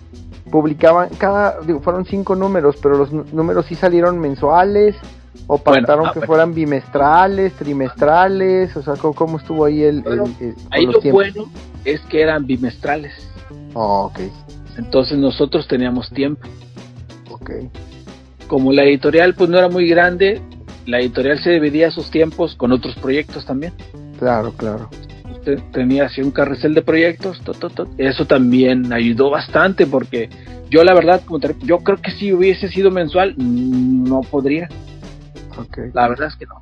publicaban, 0.50 1.10
cada, 1.18 1.60
digo, 1.62 1.82
fueron 1.82 2.06
cinco 2.06 2.36
números, 2.36 2.78
pero 2.82 2.98
los 2.98 3.12
números 3.12 3.66
sí 3.66 3.76
salieron 3.76 4.20
mensuales, 4.20 4.96
o 5.48 5.58
pactaron 5.58 6.08
ah, 6.08 6.12
que 6.14 6.20
bueno. 6.20 6.28
fueran 6.28 6.54
bimestrales, 6.54 7.54
trimestrales, 7.54 8.76
o 8.76 8.84
sea, 8.84 8.94
¿cómo, 8.96 9.38
estuvo 9.38 9.66
ahí 9.66 9.82
el... 9.84 9.98
el- 10.06 10.20
el- 10.40 10.54
con 10.56 10.68
Ahí 10.72 10.86
lo 10.86 11.00
tiempos? 11.00 11.12
bueno 11.34 11.52
es 11.86 12.00
que 12.02 12.22
eran 12.22 12.46
bimestrales. 12.46 13.14
Oh, 13.74 14.06
ok, 14.12 14.20
Entonces 14.78 15.18
nosotros 15.18 15.68
teníamos 15.68 16.10
tiempo. 16.10 16.48
ok. 17.30 17.52
Como 18.48 18.72
la 18.74 18.84
editorial 18.84 19.34
pues 19.34 19.50
no 19.50 19.58
era 19.58 19.70
muy 19.70 19.88
grande, 19.88 20.42
la 20.86 21.00
editorial 21.00 21.40
se 21.42 21.52
dividía 21.52 21.90
sus 21.92 22.12
tiempos 22.12 22.56
con 22.56 22.72
otros 22.72 22.96
proyectos 22.96 23.46
también. 23.46 23.74
Claro, 24.20 24.52
claro. 24.54 24.90
Usted 25.32 25.60
tenía 25.72 26.06
así 26.06 26.22
un 26.22 26.32
carrusel 26.32 26.74
de 26.74 26.82
proyectos, 26.82 27.42
to, 27.42 27.54
to, 27.54 27.70
to. 27.70 27.88
eso 27.98 28.26
también 28.26 28.92
ayudó 28.94 29.30
bastante 29.32 29.88
porque 29.88 30.30
yo 30.70 30.84
la 30.84 30.94
verdad, 30.94 31.22
como 31.26 31.40
yo 31.64 31.80
creo 31.80 31.98
que 31.98 32.12
si 32.12 32.32
hubiese 32.32 32.68
sido 32.70 32.92
mensual, 32.92 33.34
no 33.38 34.22
podría, 34.22 34.70
La 35.94 36.08
verdad 36.08 36.28
es 36.28 36.36
que 36.36 36.46
no. 36.46 36.62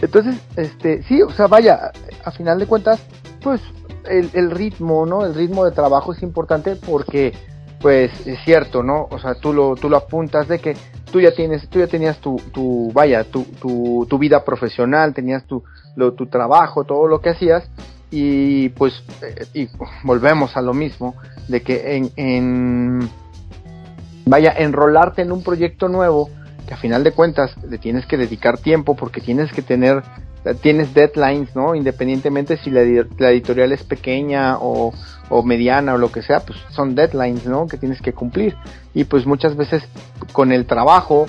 Entonces, 0.00 0.36
este, 0.56 1.02
sí, 1.02 1.22
o 1.22 1.30
sea, 1.30 1.46
vaya, 1.46 1.90
a 2.24 2.30
final 2.30 2.58
de 2.58 2.66
cuentas, 2.66 3.00
pues 3.42 3.60
el, 4.08 4.30
el 4.32 4.50
ritmo, 4.50 5.06
¿no? 5.06 5.24
El 5.24 5.34
ritmo 5.34 5.64
de 5.64 5.72
trabajo 5.72 6.12
es 6.12 6.22
importante 6.22 6.76
porque, 6.76 7.32
pues, 7.80 8.10
es 8.26 8.38
cierto, 8.44 8.82
¿no? 8.82 9.08
O 9.10 9.18
sea, 9.18 9.34
tú 9.34 9.52
lo, 9.52 9.74
tú 9.74 9.88
lo 9.88 9.96
apuntas 9.96 10.46
de 10.46 10.60
que 10.60 10.76
tú 11.10 11.20
ya 11.20 11.32
tienes, 11.32 11.68
tú 11.68 11.80
ya 11.80 11.86
tenías 11.86 12.18
tu, 12.18 12.36
tu 12.52 12.92
vaya, 12.92 13.24
tu, 13.24 13.44
tu, 13.60 14.06
tu 14.08 14.18
vida 14.18 14.44
profesional, 14.44 15.14
tenías 15.14 15.44
tu, 15.44 15.64
lo, 15.96 16.12
tu 16.12 16.26
trabajo, 16.26 16.84
todo 16.84 17.08
lo 17.08 17.20
que 17.20 17.30
hacías, 17.30 17.68
y 18.10 18.68
pues, 18.70 19.02
eh, 19.22 19.46
y 19.54 19.68
volvemos 20.04 20.56
a 20.56 20.62
lo 20.62 20.74
mismo, 20.74 21.14
de 21.48 21.62
que 21.62 21.96
en, 21.96 22.10
en 22.16 23.10
vaya, 24.26 24.52
enrolarte 24.56 25.22
en 25.22 25.32
un 25.32 25.42
proyecto 25.42 25.88
nuevo, 25.88 26.30
que 26.68 26.74
a 26.74 26.76
final 26.76 27.02
de 27.02 27.12
cuentas 27.12 27.50
le 27.68 27.78
tienes 27.78 28.04
que 28.04 28.18
dedicar 28.18 28.58
tiempo 28.58 28.94
porque 28.94 29.22
tienes 29.22 29.50
que 29.52 29.62
tener, 29.62 30.02
tienes 30.60 30.92
deadlines, 30.92 31.56
¿no? 31.56 31.74
Independientemente 31.74 32.58
si 32.58 32.70
la, 32.70 32.82
edi- 32.82 33.08
la 33.18 33.30
editorial 33.30 33.72
es 33.72 33.82
pequeña 33.82 34.58
o, 34.60 34.92
mediana 35.44 35.94
o 35.94 35.98
lo 35.98 36.12
que 36.12 36.20
sea, 36.22 36.40
pues 36.40 36.58
son 36.70 36.94
deadlines, 36.94 37.46
¿no? 37.46 37.66
Que 37.66 37.78
tienes 37.78 38.02
que 38.02 38.12
cumplir. 38.12 38.54
Y 38.92 39.04
pues 39.04 39.24
muchas 39.26 39.56
veces 39.56 39.82
con 40.32 40.52
el 40.52 40.66
trabajo, 40.66 41.26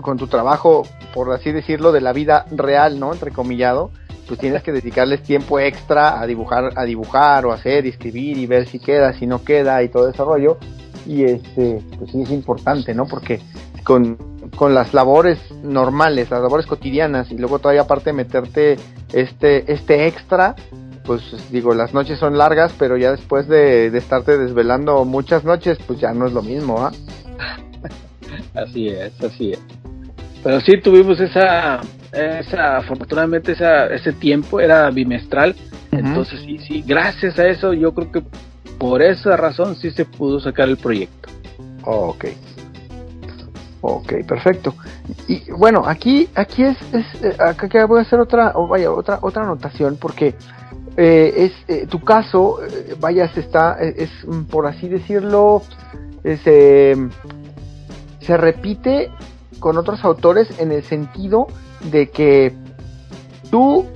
con 0.00 0.16
tu 0.16 0.28
trabajo, 0.28 0.86
por 1.12 1.32
así 1.32 1.50
decirlo, 1.50 1.90
de 1.90 2.00
la 2.00 2.12
vida 2.12 2.46
real, 2.52 3.00
¿no? 3.00 3.12
Entrecomillado, 3.12 3.90
pues 4.28 4.38
tienes 4.38 4.62
que 4.62 4.70
dedicarles 4.70 5.24
tiempo 5.24 5.58
extra 5.58 6.20
a 6.20 6.26
dibujar, 6.26 6.72
a 6.76 6.84
dibujar 6.84 7.46
o 7.46 7.52
hacer, 7.52 7.84
escribir 7.86 8.38
y 8.38 8.46
ver 8.46 8.68
si 8.68 8.78
queda, 8.78 9.12
si 9.14 9.26
no 9.26 9.42
queda 9.42 9.82
y 9.82 9.88
todo 9.88 10.08
ese 10.08 10.22
rollo. 10.22 10.58
Y 11.04 11.24
este, 11.24 11.80
pues 11.98 12.12
sí 12.12 12.22
es 12.22 12.30
importante, 12.30 12.94
¿no? 12.94 13.06
Porque 13.06 13.40
con, 13.82 14.16
con 14.56 14.74
las 14.74 14.94
labores 14.94 15.38
normales, 15.62 16.30
las 16.30 16.42
labores 16.42 16.66
cotidianas, 16.66 17.30
y 17.30 17.38
luego 17.38 17.58
todavía 17.58 17.82
aparte 17.82 18.12
meterte 18.12 18.76
este, 19.12 19.72
este 19.72 20.06
extra, 20.06 20.54
pues 21.04 21.22
digo, 21.50 21.74
las 21.74 21.94
noches 21.94 22.18
son 22.18 22.38
largas, 22.38 22.72
pero 22.78 22.96
ya 22.96 23.10
después 23.10 23.48
de, 23.48 23.90
de 23.90 23.98
estarte 23.98 24.38
desvelando 24.38 25.04
muchas 25.04 25.44
noches, 25.44 25.78
pues 25.86 26.00
ya 26.00 26.12
no 26.12 26.26
es 26.26 26.32
lo 26.32 26.42
mismo, 26.42 26.78
¿ah? 26.78 26.92
Así 28.54 28.88
es, 28.88 29.12
así 29.22 29.52
es. 29.52 29.60
Pero 30.42 30.60
sí 30.60 30.80
tuvimos 30.82 31.20
esa, 31.20 31.80
esa 32.12 32.78
afortunadamente 32.78 33.52
esa, 33.52 33.86
ese 33.86 34.12
tiempo 34.12 34.60
era 34.60 34.90
bimestral, 34.90 35.54
entonces 35.90 36.40
sí, 36.40 36.58
sí, 36.58 36.82
gracias 36.86 37.38
a 37.38 37.46
eso 37.46 37.74
yo 37.74 37.94
creo 37.94 38.10
que 38.10 38.22
por 38.78 39.02
esa 39.02 39.36
razón 39.36 39.76
sí 39.76 39.90
se 39.90 40.04
pudo 40.04 40.40
sacar 40.40 40.68
el 40.68 40.76
proyecto. 40.76 41.28
Oh, 41.84 42.08
ok. 42.08 42.24
Ok, 43.84 44.24
perfecto. 44.26 44.74
Y 45.26 45.50
bueno, 45.50 45.82
aquí, 45.84 46.28
aquí 46.36 46.62
es, 46.62 46.76
es 46.92 47.04
eh, 47.22 47.36
acá 47.38 47.84
voy 47.86 47.98
a 47.98 48.02
hacer 48.02 48.20
otra, 48.20 48.52
vaya, 48.52 48.92
otra, 48.92 49.18
otra 49.20 49.42
anotación 49.42 49.98
porque 50.00 50.36
eh, 50.96 51.32
es 51.36 51.52
eh, 51.68 51.86
tu 51.86 52.00
caso, 52.00 52.62
eh, 52.62 52.94
vaya, 53.00 53.26
se 53.32 53.40
está, 53.40 53.76
eh, 53.80 53.94
es 53.96 54.10
mm, 54.26 54.44
por 54.44 54.66
así 54.66 54.88
decirlo, 54.88 55.62
se, 56.22 56.96
se 58.20 58.36
repite 58.36 59.10
con 59.58 59.76
otros 59.78 60.04
autores 60.04 60.48
en 60.60 60.70
el 60.70 60.84
sentido 60.84 61.48
de 61.90 62.10
que 62.10 62.54
tú 63.50 63.86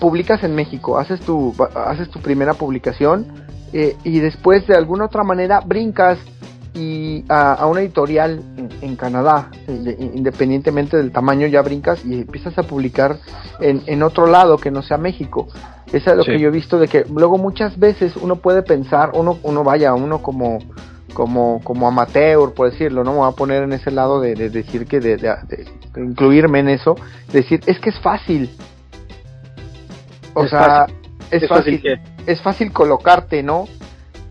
publicas 0.00 0.42
en 0.42 0.56
México, 0.56 0.98
haces 0.98 1.20
tu, 1.20 1.54
haces 1.76 2.10
tu 2.10 2.20
primera 2.20 2.54
publicación 2.54 3.26
y 3.72 4.18
después 4.18 4.66
de 4.66 4.74
alguna 4.74 5.04
otra 5.04 5.22
manera 5.22 5.60
brincas 5.60 6.18
y 6.74 7.24
a, 7.28 7.54
a 7.54 7.66
una 7.66 7.82
editorial 7.82 8.42
en, 8.82 8.96
Canadá, 8.96 9.50
eh, 9.66 9.72
de- 9.72 9.96
independientemente 10.14 10.96
del 10.96 11.12
tamaño, 11.12 11.46
ya 11.46 11.62
brincas 11.62 12.04
y 12.04 12.14
empiezas 12.14 12.56
a 12.58 12.62
publicar 12.62 13.18
en, 13.60 13.82
en 13.86 14.02
otro 14.02 14.26
lado 14.26 14.56
que 14.58 14.70
no 14.70 14.82
sea 14.82 14.96
México. 14.98 15.48
Eso 15.92 16.10
es 16.10 16.16
lo 16.16 16.22
Sí. 16.22 16.32
que 16.32 16.38
yo 16.40 16.48
he 16.48 16.52
visto 16.52 16.78
de 16.78 16.86
que 16.88 17.04
luego 17.12 17.36
muchas 17.38 17.78
veces 17.78 18.14
uno 18.16 18.36
puede 18.36 18.62
pensar, 18.62 19.10
uno, 19.14 19.38
uno 19.42 19.64
vaya, 19.64 19.94
uno 19.94 20.20
como 20.22 20.58
como 21.14 21.60
como 21.64 21.88
amateur, 21.88 22.54
por 22.54 22.70
decirlo, 22.70 23.02
no 23.02 23.10
me 23.10 23.18
voy 23.18 23.28
a 23.28 23.34
poner 23.34 23.64
en 23.64 23.72
ese 23.72 23.90
lado 23.90 24.20
de, 24.20 24.36
de 24.36 24.48
decir 24.48 24.86
que 24.86 25.00
de, 25.00 25.16
de- 25.16 25.34
de 25.48 26.04
incluirme 26.04 26.60
en 26.60 26.68
eso, 26.68 26.94
decir 27.32 27.60
es 27.66 27.80
que 27.80 27.90
es 27.90 27.98
fácil. 27.98 28.48
O 30.34 30.44
Es 30.44 30.50
sea, 30.50 30.60
fácil. 30.86 30.94
es, 31.32 31.42
Es 31.42 31.48
fácil, 31.48 31.74
fácil 31.78 31.82
que- 31.82 32.32
es 32.32 32.40
fácil 32.42 32.72
colocarte, 32.72 33.42
¿no? 33.42 33.66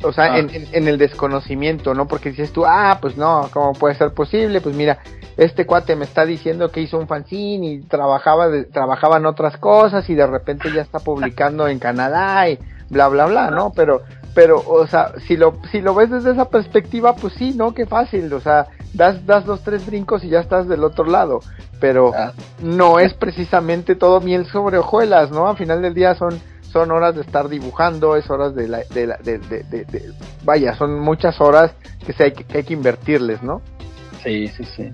O 0.03 0.13
sea, 0.13 0.33
Ah. 0.33 0.39
en, 0.39 0.49
en- 0.49 0.67
en 0.71 0.87
el 0.87 0.97
desconocimiento, 0.97 1.93
¿no? 1.93 2.07
Porque 2.07 2.29
dices 2.29 2.51
tú, 2.53 2.65
ah, 2.65 2.99
pues 3.01 3.17
no, 3.17 3.49
¿cómo 3.51 3.73
puede 3.73 3.95
ser 3.95 4.13
posible? 4.13 4.61
Pues 4.61 4.75
mira, 4.75 4.99
este 5.37 5.65
cuate 5.65 5.95
me 5.95 6.05
está 6.05 6.25
diciendo 6.25 6.71
que 6.71 6.81
hizo 6.81 6.97
un 6.97 7.07
fanzine 7.07 7.67
y 7.67 7.79
trabajaba, 7.81 8.47
de, 8.47 8.63
trabajaba 8.63 9.17
en 9.17 9.25
otras 9.25 9.57
cosas 9.57 10.09
y 10.09 10.15
de 10.15 10.25
repente 10.27 10.71
ya 10.73 10.81
está 10.81 10.99
publicando 10.99 11.67
en 11.67 11.79
Canadá 11.79 12.47
y 12.49 12.57
bla, 12.89 13.07
bla, 13.09 13.25
bla, 13.25 13.51
¿no? 13.51 13.71
Pero, 13.75 14.01
pero, 14.33 14.63
o 14.65 14.87
sea, 14.87 15.11
si 15.27 15.35
lo, 15.35 15.57
si 15.71 15.81
lo 15.81 15.93
ves 15.93 16.09
desde 16.09 16.31
esa 16.31 16.45
perspectiva, 16.49 17.15
pues 17.15 17.33
sí, 17.33 17.53
¿no? 17.55 17.73
Qué 17.73 17.85
fácil, 17.85 18.31
o 18.33 18.39
sea, 18.39 18.67
das, 18.93 19.25
das 19.25 19.45
los 19.45 19.61
tres 19.63 19.85
brincos 19.85 20.23
y 20.23 20.29
ya 20.29 20.39
estás 20.39 20.67
del 20.67 20.83
otro 20.85 21.03
lado. 21.05 21.41
Pero 21.81 22.11
Ah. 22.15 22.31
no 22.61 22.99
es 22.99 23.13
precisamente 23.13 23.95
todo 23.95 24.21
miel 24.21 24.45
sobre 24.47 24.77
hojuelas, 24.77 25.31
¿no? 25.31 25.47
Al 25.47 25.57
final 25.57 25.81
del 25.81 25.93
día 25.93 26.15
son 26.15 26.39
son 26.71 26.91
horas 26.91 27.15
de 27.15 27.21
estar 27.21 27.49
dibujando, 27.49 28.15
es 28.15 28.29
horas 28.29 28.53
de 28.55 28.67
la, 28.67 28.79
de, 28.93 29.07
la, 29.07 29.17
de, 29.17 29.39
de, 29.39 29.63
de- 29.63 29.85
de- 29.85 30.11
vaya, 30.43 30.75
son 30.75 30.99
muchas 30.99 31.39
horas 31.41 31.71
que, 32.05 32.13
se 32.13 32.23
hay, 32.25 32.31
que, 32.31 32.57
hay 32.57 32.63
que 32.63 32.73
invertirles, 32.73 33.41
¿no? 33.43 33.61
Sí, 34.23 34.47
sí, 34.49 34.63
sí. 34.75 34.91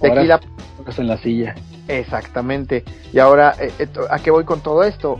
De 0.00 0.12
aquí 0.12 0.26
la, 0.26 0.40
estás 0.78 0.98
en 0.98 1.08
la 1.08 1.16
silla. 1.18 1.54
exactamente. 1.88 2.84
Y 3.12 3.18
ahora, 3.18 3.54
eh, 3.58 3.72
eh, 3.78 3.88
¿a 4.10 4.18
qué 4.18 4.30
voy 4.30 4.44
con 4.44 4.60
todo 4.60 4.82
esto? 4.84 5.18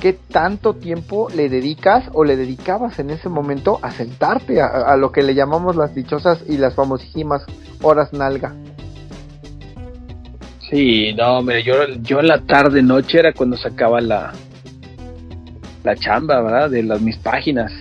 ¿Qué 0.00 0.12
tanto 0.14 0.74
tiempo 0.74 1.28
le 1.34 1.48
dedicas 1.48 2.04
o 2.12 2.24
le 2.24 2.36
dedicabas 2.36 2.98
en 2.98 3.10
ese 3.10 3.28
momento 3.28 3.78
a 3.82 3.90
sentarte 3.92 4.60
a, 4.60 4.66
a 4.66 4.96
lo 4.96 5.12
que 5.12 5.22
le 5.22 5.34
llamamos 5.34 5.76
las 5.76 5.94
dichosas 5.94 6.42
y 6.48 6.56
las 6.56 6.74
famosísimas 6.74 7.44
horas 7.82 8.12
nalga? 8.12 8.52
Sí, 10.70 11.12
no, 11.14 11.38
hombre, 11.38 11.62
yo, 11.62 11.74
yo 12.00 12.20
en 12.20 12.28
la 12.28 12.40
tarde, 12.40 12.82
noche 12.82 13.18
era 13.18 13.32
cuando 13.32 13.56
sacaba 13.56 14.00
la, 14.00 14.32
la 15.84 15.96
chamba, 15.96 16.40
¿verdad? 16.42 16.70
De 16.70 16.82
las 16.82 17.00
mis 17.00 17.16
páginas. 17.16 17.72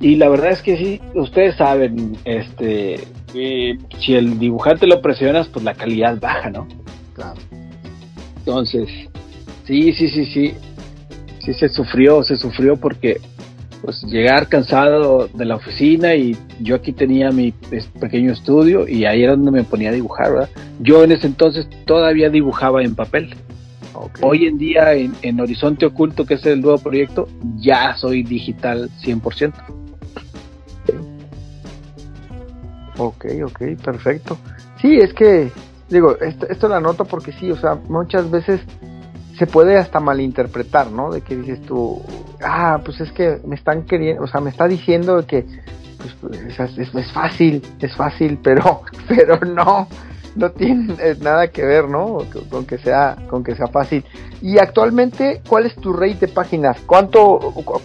Y 0.00 0.16
la 0.16 0.28
verdad 0.28 0.50
es 0.50 0.62
que 0.62 0.76
sí, 0.76 1.00
ustedes 1.14 1.56
saben, 1.56 2.16
este, 2.24 3.00
que 3.32 3.78
si 4.00 4.14
el 4.14 4.38
dibujante 4.38 4.86
lo 4.86 5.00
presionas, 5.00 5.48
pues 5.48 5.64
la 5.64 5.74
calidad 5.74 6.18
baja, 6.20 6.50
¿no? 6.50 6.66
Claro. 7.14 7.40
Entonces, 8.38 8.88
sí, 9.64 9.92
sí, 9.92 10.08
sí, 10.08 10.26
sí, 10.26 10.54
sí 11.44 11.54
se 11.54 11.68
sufrió, 11.68 12.22
se 12.24 12.36
sufrió 12.36 12.76
porque 12.76 13.20
pues 13.82 14.00
llegar 14.04 14.48
cansado 14.48 15.28
de 15.32 15.44
la 15.44 15.56
oficina 15.56 16.14
y 16.14 16.36
yo 16.60 16.76
aquí 16.76 16.92
tenía 16.92 17.30
mi 17.30 17.52
pequeño 18.00 18.32
estudio 18.32 18.86
y 18.86 19.04
ahí 19.04 19.24
era 19.24 19.34
donde 19.34 19.50
me 19.50 19.64
ponía 19.64 19.90
a 19.90 19.92
dibujar, 19.92 20.32
¿verdad? 20.32 20.50
Yo 20.80 21.02
en 21.02 21.12
ese 21.12 21.26
entonces 21.26 21.68
todavía 21.84 22.30
dibujaba 22.30 22.82
en 22.82 22.94
papel. 22.94 23.34
Hoy 24.22 24.46
en 24.46 24.58
día 24.58 24.92
en, 24.94 25.40
Horizonte 25.40 25.86
Oculto, 25.86 26.24
que 26.24 26.34
es 26.34 26.46
el 26.46 26.60
nuevo 26.60 26.78
proyecto, 26.78 27.28
ya 27.56 27.94
soy 27.96 28.22
digital 28.22 28.90
100%. 29.02 29.52
Ok, 32.98 33.26
ok, 33.44 33.60
perfecto. 33.82 34.38
Sí, 34.80 34.96
es 34.96 35.12
que, 35.14 35.50
digo, 35.88 36.16
esto, 36.18 36.46
esto 36.48 36.68
lo 36.68 36.74
anoto 36.74 37.04
porque 37.04 37.32
sí, 37.32 37.50
o 37.50 37.56
sea, 37.56 37.74
muchas 37.88 38.30
veces 38.30 38.60
se 39.38 39.46
puede 39.46 39.78
hasta 39.78 39.98
malinterpretar, 39.98 40.90
¿no? 40.90 41.10
De 41.10 41.22
que 41.22 41.36
dices 41.36 41.60
tú, 41.62 42.02
ah, 42.44 42.80
pues 42.84 43.00
es 43.00 43.10
que 43.12 43.38
me 43.46 43.54
están 43.54 43.84
queriendo, 43.84 44.22
o 44.22 44.26
sea, 44.26 44.40
me 44.40 44.50
está 44.50 44.68
diciendo 44.68 45.24
que 45.26 45.46
pues, 45.98 46.14
pues 46.20 46.78
es, 46.78 47.12
fácil, 47.12 47.62
es 47.80 47.96
fácil, 47.96 48.38
pero, 48.42 48.82
pero 49.08 49.38
no, 49.40 49.88
no 50.34 50.50
tiene 50.50 50.94
nada 51.20 51.48
que 51.48 51.64
ver, 51.64 51.88
¿no? 51.88 52.18
Con, 52.50 52.66
que 52.66 52.78
sea, 52.78 53.16
con 53.28 53.44
que 53.44 53.54
sea 53.54 53.66
fácil. 53.66 54.04
Y 54.40 54.58
actualmente, 54.58 55.42
¿cuál 55.48 55.66
es 55.66 55.74
tu 55.76 55.92
rate 55.92 56.26
de 56.26 56.28
páginas? 56.28 56.78
¿Cuánto, 56.86 57.38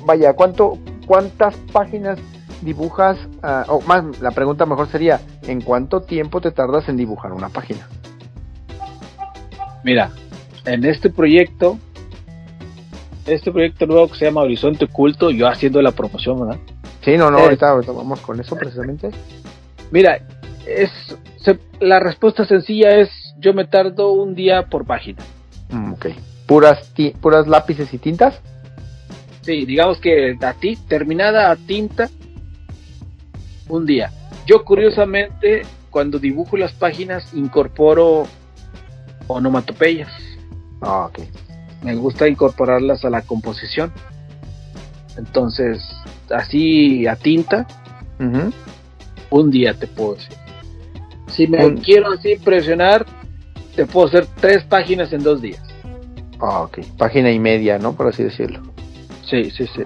vaya, 0.06 0.34
cuánto, 0.34 0.78
cuántas 1.06 1.56
páginas 1.72 2.20
dibujas? 2.62 3.18
Ah, 3.44 3.66
o 3.68 3.82
más, 3.82 4.20
la 4.22 4.32
pregunta 4.32 4.66
mejor 4.66 4.88
sería, 4.90 5.22
¿en 5.44 5.62
cuánto 5.62 6.02
tiempo 6.02 6.42
te 6.42 6.52
tardas 6.52 6.90
en 6.90 6.98
dibujar 6.98 7.32
una 7.34 7.50
página? 7.50 7.88
Mira, 9.84 10.10
en 10.66 10.84
este 10.86 11.10
proyecto, 11.10 11.78
este 13.26 13.52
proyecto 13.52 13.86
nuevo 13.86 14.10
que 14.10 14.18
se 14.18 14.26
llama 14.26 14.42
Horizonte 14.42 14.86
Oculto, 14.86 15.32
yo 15.32 15.48
haciendo 15.48 15.82
la 15.82 15.92
promoción, 15.92 16.40
¿verdad? 16.40 16.60
Sí, 17.04 17.16
no, 17.16 17.32
no, 17.32 17.38
ahorita, 17.38 17.74
vamos 17.74 18.20
con 18.20 18.40
eso 18.40 18.56
precisamente. 18.58 19.12
Mira, 19.92 20.20
es 20.66 20.92
la 21.80 22.00
respuesta 22.00 22.46
sencilla 22.46 22.96
es 22.98 23.10
yo 23.40 23.54
me 23.54 23.66
tardo 23.66 24.12
un 24.12 24.36
día 24.36 24.68
por 24.68 24.86
página. 24.86 25.24
Mm, 25.70 25.94
ok. 25.94 26.08
¿Puras, 26.46 26.92
¿Puras 27.22 27.48
lápices 27.48 27.94
y 27.94 27.98
tintas? 27.98 28.40
Sí, 29.42 29.66
digamos 29.66 30.00
que 30.00 30.38
a 30.42 30.54
ti, 30.54 30.78
terminada 30.88 31.52
a 31.52 31.56
tinta, 31.56 32.10
un 33.70 33.86
día. 33.86 34.12
Yo 34.46 34.64
curiosamente, 34.64 35.64
cuando 35.90 36.20
dibujo 36.20 36.58
las 36.58 36.74
páginas, 36.74 37.34
incorporo 37.34 38.28
onomatopeyas. 39.28 40.12
Ah, 40.82 41.06
ok. 41.06 41.20
Me 41.84 41.96
gusta 41.96 42.28
incorporarlas 42.28 43.06
a 43.06 43.10
la 43.10 43.22
composición. 43.22 43.92
Entonces, 45.18 45.84
así 46.30 47.08
a 47.08 47.16
tinta, 47.16 47.68
un 49.30 49.52
día 49.52 49.74
te 49.74 49.88
puedo 49.88 50.16
decir. 50.16 50.47
Si 51.28 51.48
me 51.48 51.76
quiero 51.76 52.12
así 52.12 52.34
impresionar, 52.34 53.06
te 53.76 53.86
puedo 53.86 54.08
hacer 54.08 54.28
tres 54.40 54.64
páginas 54.64 55.12
en 55.14 55.24
dos 55.24 55.42
días. 55.42 55.62
Ah, 56.40 56.62
ok. 56.62 56.80
Página 56.98 57.32
y 57.32 57.40
media, 57.40 57.78
¿no? 57.78 57.94
Por 57.94 58.08
así 58.08 58.24
decirlo. 58.24 58.62
Sí, 59.30 59.52
sí, 59.52 59.68
sí. 59.68 59.84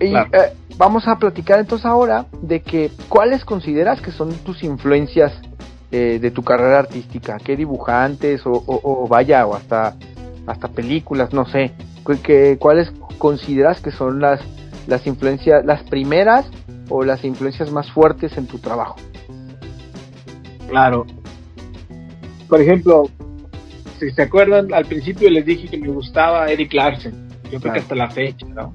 Y 0.00 0.14
eh, 0.14 0.52
vamos 0.76 1.06
a 1.06 1.16
platicar 1.16 1.60
entonces 1.60 1.86
ahora 1.86 2.26
de 2.42 2.60
que 2.60 2.90
cuáles 3.08 3.44
consideras 3.44 4.00
que 4.00 4.10
son 4.10 4.32
tus 4.38 4.62
influencias 4.64 5.32
eh, 5.92 6.18
de 6.20 6.30
tu 6.30 6.42
carrera 6.42 6.80
artística, 6.80 7.38
qué 7.38 7.56
dibujantes 7.56 8.42
o, 8.44 9.06
vaya, 9.08 9.46
o 9.46 9.54
hasta, 9.54 9.94
hasta 10.46 10.68
películas, 10.68 11.32
no 11.32 11.46
sé, 11.46 11.72
que, 12.22 12.58
cuáles 12.58 12.92
consideras 13.18 13.80
que 13.80 13.92
son 13.92 14.20
las, 14.20 14.40
las 14.88 15.06
influencias, 15.06 15.64
las 15.64 15.82
primeras 15.84 16.46
o 16.88 17.04
las 17.04 17.24
influencias 17.24 17.70
más 17.70 17.90
fuertes 17.92 18.36
en 18.36 18.46
tu 18.46 18.58
trabajo. 18.58 18.96
Claro. 20.74 21.06
Por 22.48 22.60
ejemplo, 22.60 23.08
si 24.00 24.10
se 24.10 24.22
acuerdan, 24.22 24.74
al 24.74 24.84
principio 24.86 25.30
les 25.30 25.46
dije 25.46 25.68
que 25.68 25.78
me 25.78 25.86
gustaba 25.86 26.50
Eric 26.50 26.72
Larsen. 26.74 27.14
Yo 27.52 27.60
creo 27.60 27.74
que 27.74 27.78
hasta 27.78 27.94
la 27.94 28.10
fecha, 28.10 28.44
¿no? 28.48 28.72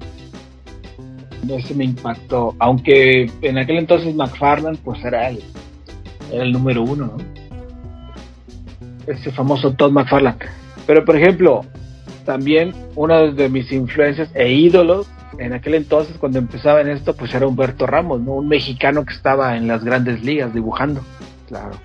Ese 1.54 1.74
me 1.74 1.84
impactó. 1.84 2.54
Aunque 2.58 3.30
en 3.42 3.58
aquel 3.58 3.76
entonces 3.76 4.14
McFarland, 4.14 4.78
pues 4.78 5.04
era 5.04 5.28
él 5.28 5.42
era 6.32 6.42
el 6.42 6.52
número 6.52 6.84
uno, 6.84 7.06
¿no? 7.06 7.16
Ese 9.06 9.30
famoso 9.30 9.72
Todd 9.74 9.92
McFarlane. 9.92 10.38
Pero 10.86 11.04
por 11.04 11.16
ejemplo, 11.16 11.66
también 12.24 12.72
uno 12.94 13.30
de 13.30 13.50
mis 13.50 13.70
influencias 13.72 14.30
e 14.32 14.50
ídolos 14.50 15.06
en 15.38 15.52
aquel 15.52 15.74
entonces 15.74 16.16
cuando 16.16 16.38
empezaba 16.38 16.80
en 16.80 16.88
esto, 16.88 17.14
pues 17.14 17.34
era 17.34 17.46
Humberto 17.46 17.86
Ramos, 17.86 18.22
¿no? 18.22 18.36
Un 18.36 18.48
mexicano 18.48 19.04
que 19.04 19.12
estaba 19.12 19.58
en 19.58 19.68
las 19.68 19.84
grandes 19.84 20.22
ligas 20.24 20.54
dibujando. 20.54 21.02
Claro. 21.50 21.76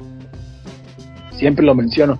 Siempre 1.31 1.65
lo 1.65 1.73
menciono. 1.73 2.19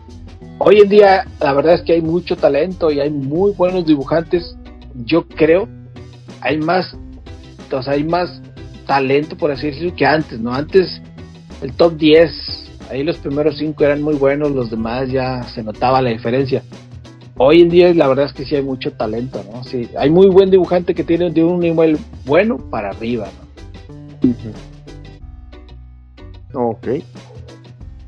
Hoy 0.57 0.79
en 0.79 0.89
día, 0.89 1.25
la 1.39 1.53
verdad 1.53 1.75
es 1.75 1.83
que 1.83 1.93
hay 1.93 2.01
mucho 2.01 2.35
talento 2.35 2.89
y 2.89 2.99
hay 2.99 3.11
muy 3.11 3.51
buenos 3.51 3.85
dibujantes. 3.85 4.57
Yo 5.05 5.27
creo, 5.27 5.69
hay 6.41 6.57
más, 6.57 6.97
o 7.71 7.83
sea, 7.83 7.93
hay 7.93 8.03
más 8.03 8.41
talento, 8.87 9.37
por 9.37 9.51
así 9.51 9.67
decirlo, 9.67 9.95
que 9.95 10.07
antes, 10.07 10.39
¿no? 10.39 10.55
Antes 10.55 11.01
el 11.61 11.71
top 11.73 11.97
10, 11.97 12.31
ahí 12.89 13.03
los 13.03 13.17
primeros 13.17 13.59
5 13.59 13.83
eran 13.83 14.01
muy 14.01 14.15
buenos, 14.15 14.49
los 14.51 14.71
demás 14.71 15.07
ya 15.11 15.43
se 15.43 15.61
notaba 15.61 16.01
la 16.01 16.09
diferencia. 16.09 16.63
Hoy 17.37 17.61
en 17.61 17.69
día 17.69 17.93
la 17.93 18.07
verdad 18.07 18.25
es 18.25 18.33
que 18.33 18.45
sí 18.45 18.55
hay 18.55 18.63
mucho 18.63 18.91
talento, 18.91 19.43
¿no? 19.53 19.63
Sí, 19.63 19.87
hay 19.99 20.09
muy 20.09 20.29
buen 20.29 20.49
dibujante 20.49 20.95
que 20.95 21.03
tiene 21.03 21.29
de 21.29 21.43
un 21.43 21.59
nivel 21.59 21.99
bueno 22.25 22.57
para 22.71 22.89
arriba, 22.89 23.27
¿no? 24.23 24.29
Ok. 26.55 26.87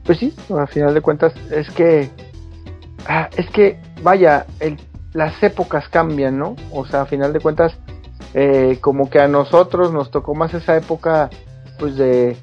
Pues 0.08 0.20
sí, 0.20 0.34
a 0.58 0.66
final 0.68 0.94
de 0.94 1.02
cuentas 1.02 1.34
es 1.52 1.70
que 1.72 2.10
ah, 3.08 3.30
es 3.36 3.48
que 3.50 3.78
vaya, 4.02 4.46
las 5.14 5.44
épocas 5.44 5.90
cambian, 5.90 6.40
¿no? 6.40 6.56
O 6.72 6.86
sea, 6.86 7.02
a 7.02 7.06
final 7.06 7.34
de 7.34 7.42
cuentas 7.42 7.78
eh, 8.34 8.80
como 8.82 9.10
que 9.10 9.20
a 9.20 9.28
nosotros 9.28 9.92
nos 9.92 10.10
tocó 10.10 10.34
más 10.34 10.54
esa 10.54 10.78
época 10.78 11.30
pues 11.78 11.98
de 11.98 12.38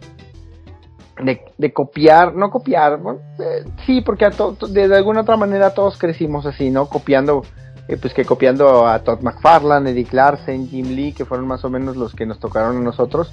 de, 1.59 1.73
copiar, 1.73 2.35
no 2.35 2.51
copiar, 2.51 3.01
eh, 3.39 3.65
sí, 3.87 4.01
porque 4.01 4.25
a 4.25 4.31
de, 4.69 4.97
alguna 4.97 5.21
otra 5.21 5.37
manera 5.37 5.73
todos 5.73 5.97
crecimos 5.97 6.45
así, 6.45 6.71
¿no? 6.71 6.87
Copiando, 6.87 7.45
eh, 7.89 7.97
pues 7.97 8.13
que 8.13 8.25
copiando 8.25 8.87
a 8.87 8.99
Todd 8.99 9.21
McFarlane, 9.21 9.91
Eddie 9.91 10.09
Larsen, 10.11 10.69
Jim 10.69 10.95
Lee, 10.95 11.13
que 11.13 11.25
fueron 11.25 11.47
más 11.47 11.65
o 11.65 11.71
menos 11.71 11.97
los 11.97 12.15
que 12.15 12.27
nos 12.27 12.41
tocaron 12.41 12.77
a 12.77 12.81
nosotros, 12.81 13.33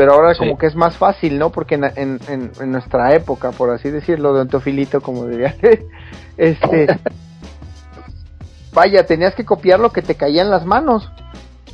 pero 0.00 0.14
ahora 0.14 0.34
como 0.34 0.56
que 0.56 0.64
es 0.64 0.74
más 0.74 0.96
fácil, 0.96 1.38
¿no? 1.38 1.50
Porque 1.50 1.74
en, 1.74 2.18
en, 2.26 2.72
nuestra 2.72 3.14
época, 3.14 3.50
por 3.50 3.68
así 3.68 3.90
decirlo, 3.90 4.32
de 4.32 4.40
Antofilito, 4.40 5.02
como 5.02 5.26
diría, 5.26 5.54
este, 6.38 6.86
vaya, 8.72 9.04
tenías 9.04 9.34
que 9.34 9.44
copiar 9.44 9.78
lo 9.78 9.92
que 9.92 10.00
te 10.00 10.14
caía 10.14 10.40
en 10.40 10.48
las 10.48 10.64
manos. 10.64 11.12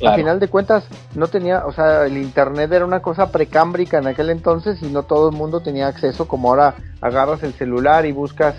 Al 0.05 0.15
final 0.15 0.41
de 0.41 0.49
cuentas, 0.49 0.83
no 1.15 1.27
tenía, 1.27 1.65
o 1.67 1.71
sea, 1.71 2.05
el 2.05 2.17
internet 2.17 2.69
era 2.69 2.83
una 2.83 3.01
cosa 3.01 3.31
precámbrica 3.31 3.99
en 3.99 4.07
aquel 4.07 4.29
entonces 4.29 4.83
y 4.83 4.87
no 4.87 5.03
todo 5.03 5.29
el 5.29 5.35
mundo 5.37 5.61
tenía 5.61 5.87
acceso, 5.87 6.27
como 6.27 6.49
ahora 6.49 6.75
agarras 6.99 7.43
el 7.43 7.53
celular 7.53 8.05
y 8.05 8.11
buscas 8.11 8.55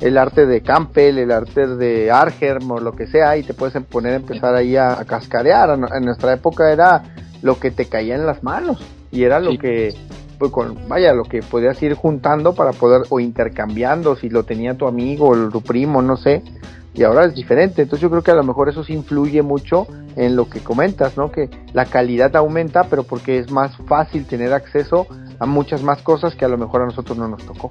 el 0.00 0.16
arte 0.16 0.46
de 0.46 0.62
Campbell, 0.62 1.18
el 1.18 1.30
arte 1.30 1.66
de 1.66 2.10
Argerm 2.10 2.70
o 2.70 2.80
lo 2.80 2.92
que 2.92 3.06
sea 3.06 3.36
y 3.36 3.42
te 3.42 3.52
puedes 3.52 3.74
poner 3.84 4.14
a 4.14 4.16
empezar 4.16 4.54
ahí 4.54 4.76
a, 4.76 5.04
cascarear. 5.04 5.78
En 5.94 6.06
nuestra 6.06 6.32
época 6.32 6.72
era 6.72 7.02
lo 7.42 7.60
que 7.60 7.70
te 7.70 7.84
caía 7.84 8.14
en 8.14 8.24
las 8.24 8.42
manos 8.42 8.80
y 9.10 9.24
era 9.24 9.40
lo 9.40 9.58
que, 9.58 9.94
pues 10.38 10.50
con, 10.50 10.88
vaya, 10.88 11.12
lo 11.12 11.24
que 11.24 11.42
podías 11.42 11.82
ir 11.82 11.94
juntando 11.94 12.54
para 12.54 12.72
poder 12.72 13.02
o 13.10 13.20
intercambiando 13.20 14.16
si 14.16 14.28
lo 14.28 14.44
tenía 14.44 14.76
tu 14.76 14.86
amigo 14.86 15.28
o 15.28 15.48
tu 15.48 15.62
primo, 15.62 16.02
no 16.02 16.16
sé 16.16 16.42
y 16.94 17.02
ahora 17.02 17.24
es 17.24 17.34
diferente. 17.34 17.82
Entonces 17.82 18.02
yo 18.02 18.10
creo 18.10 18.22
que 18.22 18.30
a 18.30 18.34
lo 18.34 18.44
mejor 18.44 18.68
eso 18.68 18.84
sí 18.84 18.92
influye 18.92 19.42
mucho 19.42 19.86
en 20.16 20.36
lo 20.36 20.48
que 20.48 20.60
comentas, 20.60 21.16
¿no? 21.16 21.30
Que 21.30 21.48
la 21.72 21.86
calidad 21.86 22.34
aumenta, 22.36 22.84
pero 22.84 23.04
porque 23.04 23.38
es 23.38 23.50
más 23.50 23.76
fácil 23.86 24.26
tener 24.26 24.52
acceso 24.52 25.06
a 25.38 25.46
muchas 25.46 25.82
más 25.82 26.02
cosas 26.02 26.34
que 26.34 26.44
a 26.44 26.48
lo 26.48 26.58
mejor 26.58 26.82
a 26.82 26.86
nosotros 26.86 27.16
no 27.16 27.28
nos 27.28 27.44
tocó. 27.46 27.70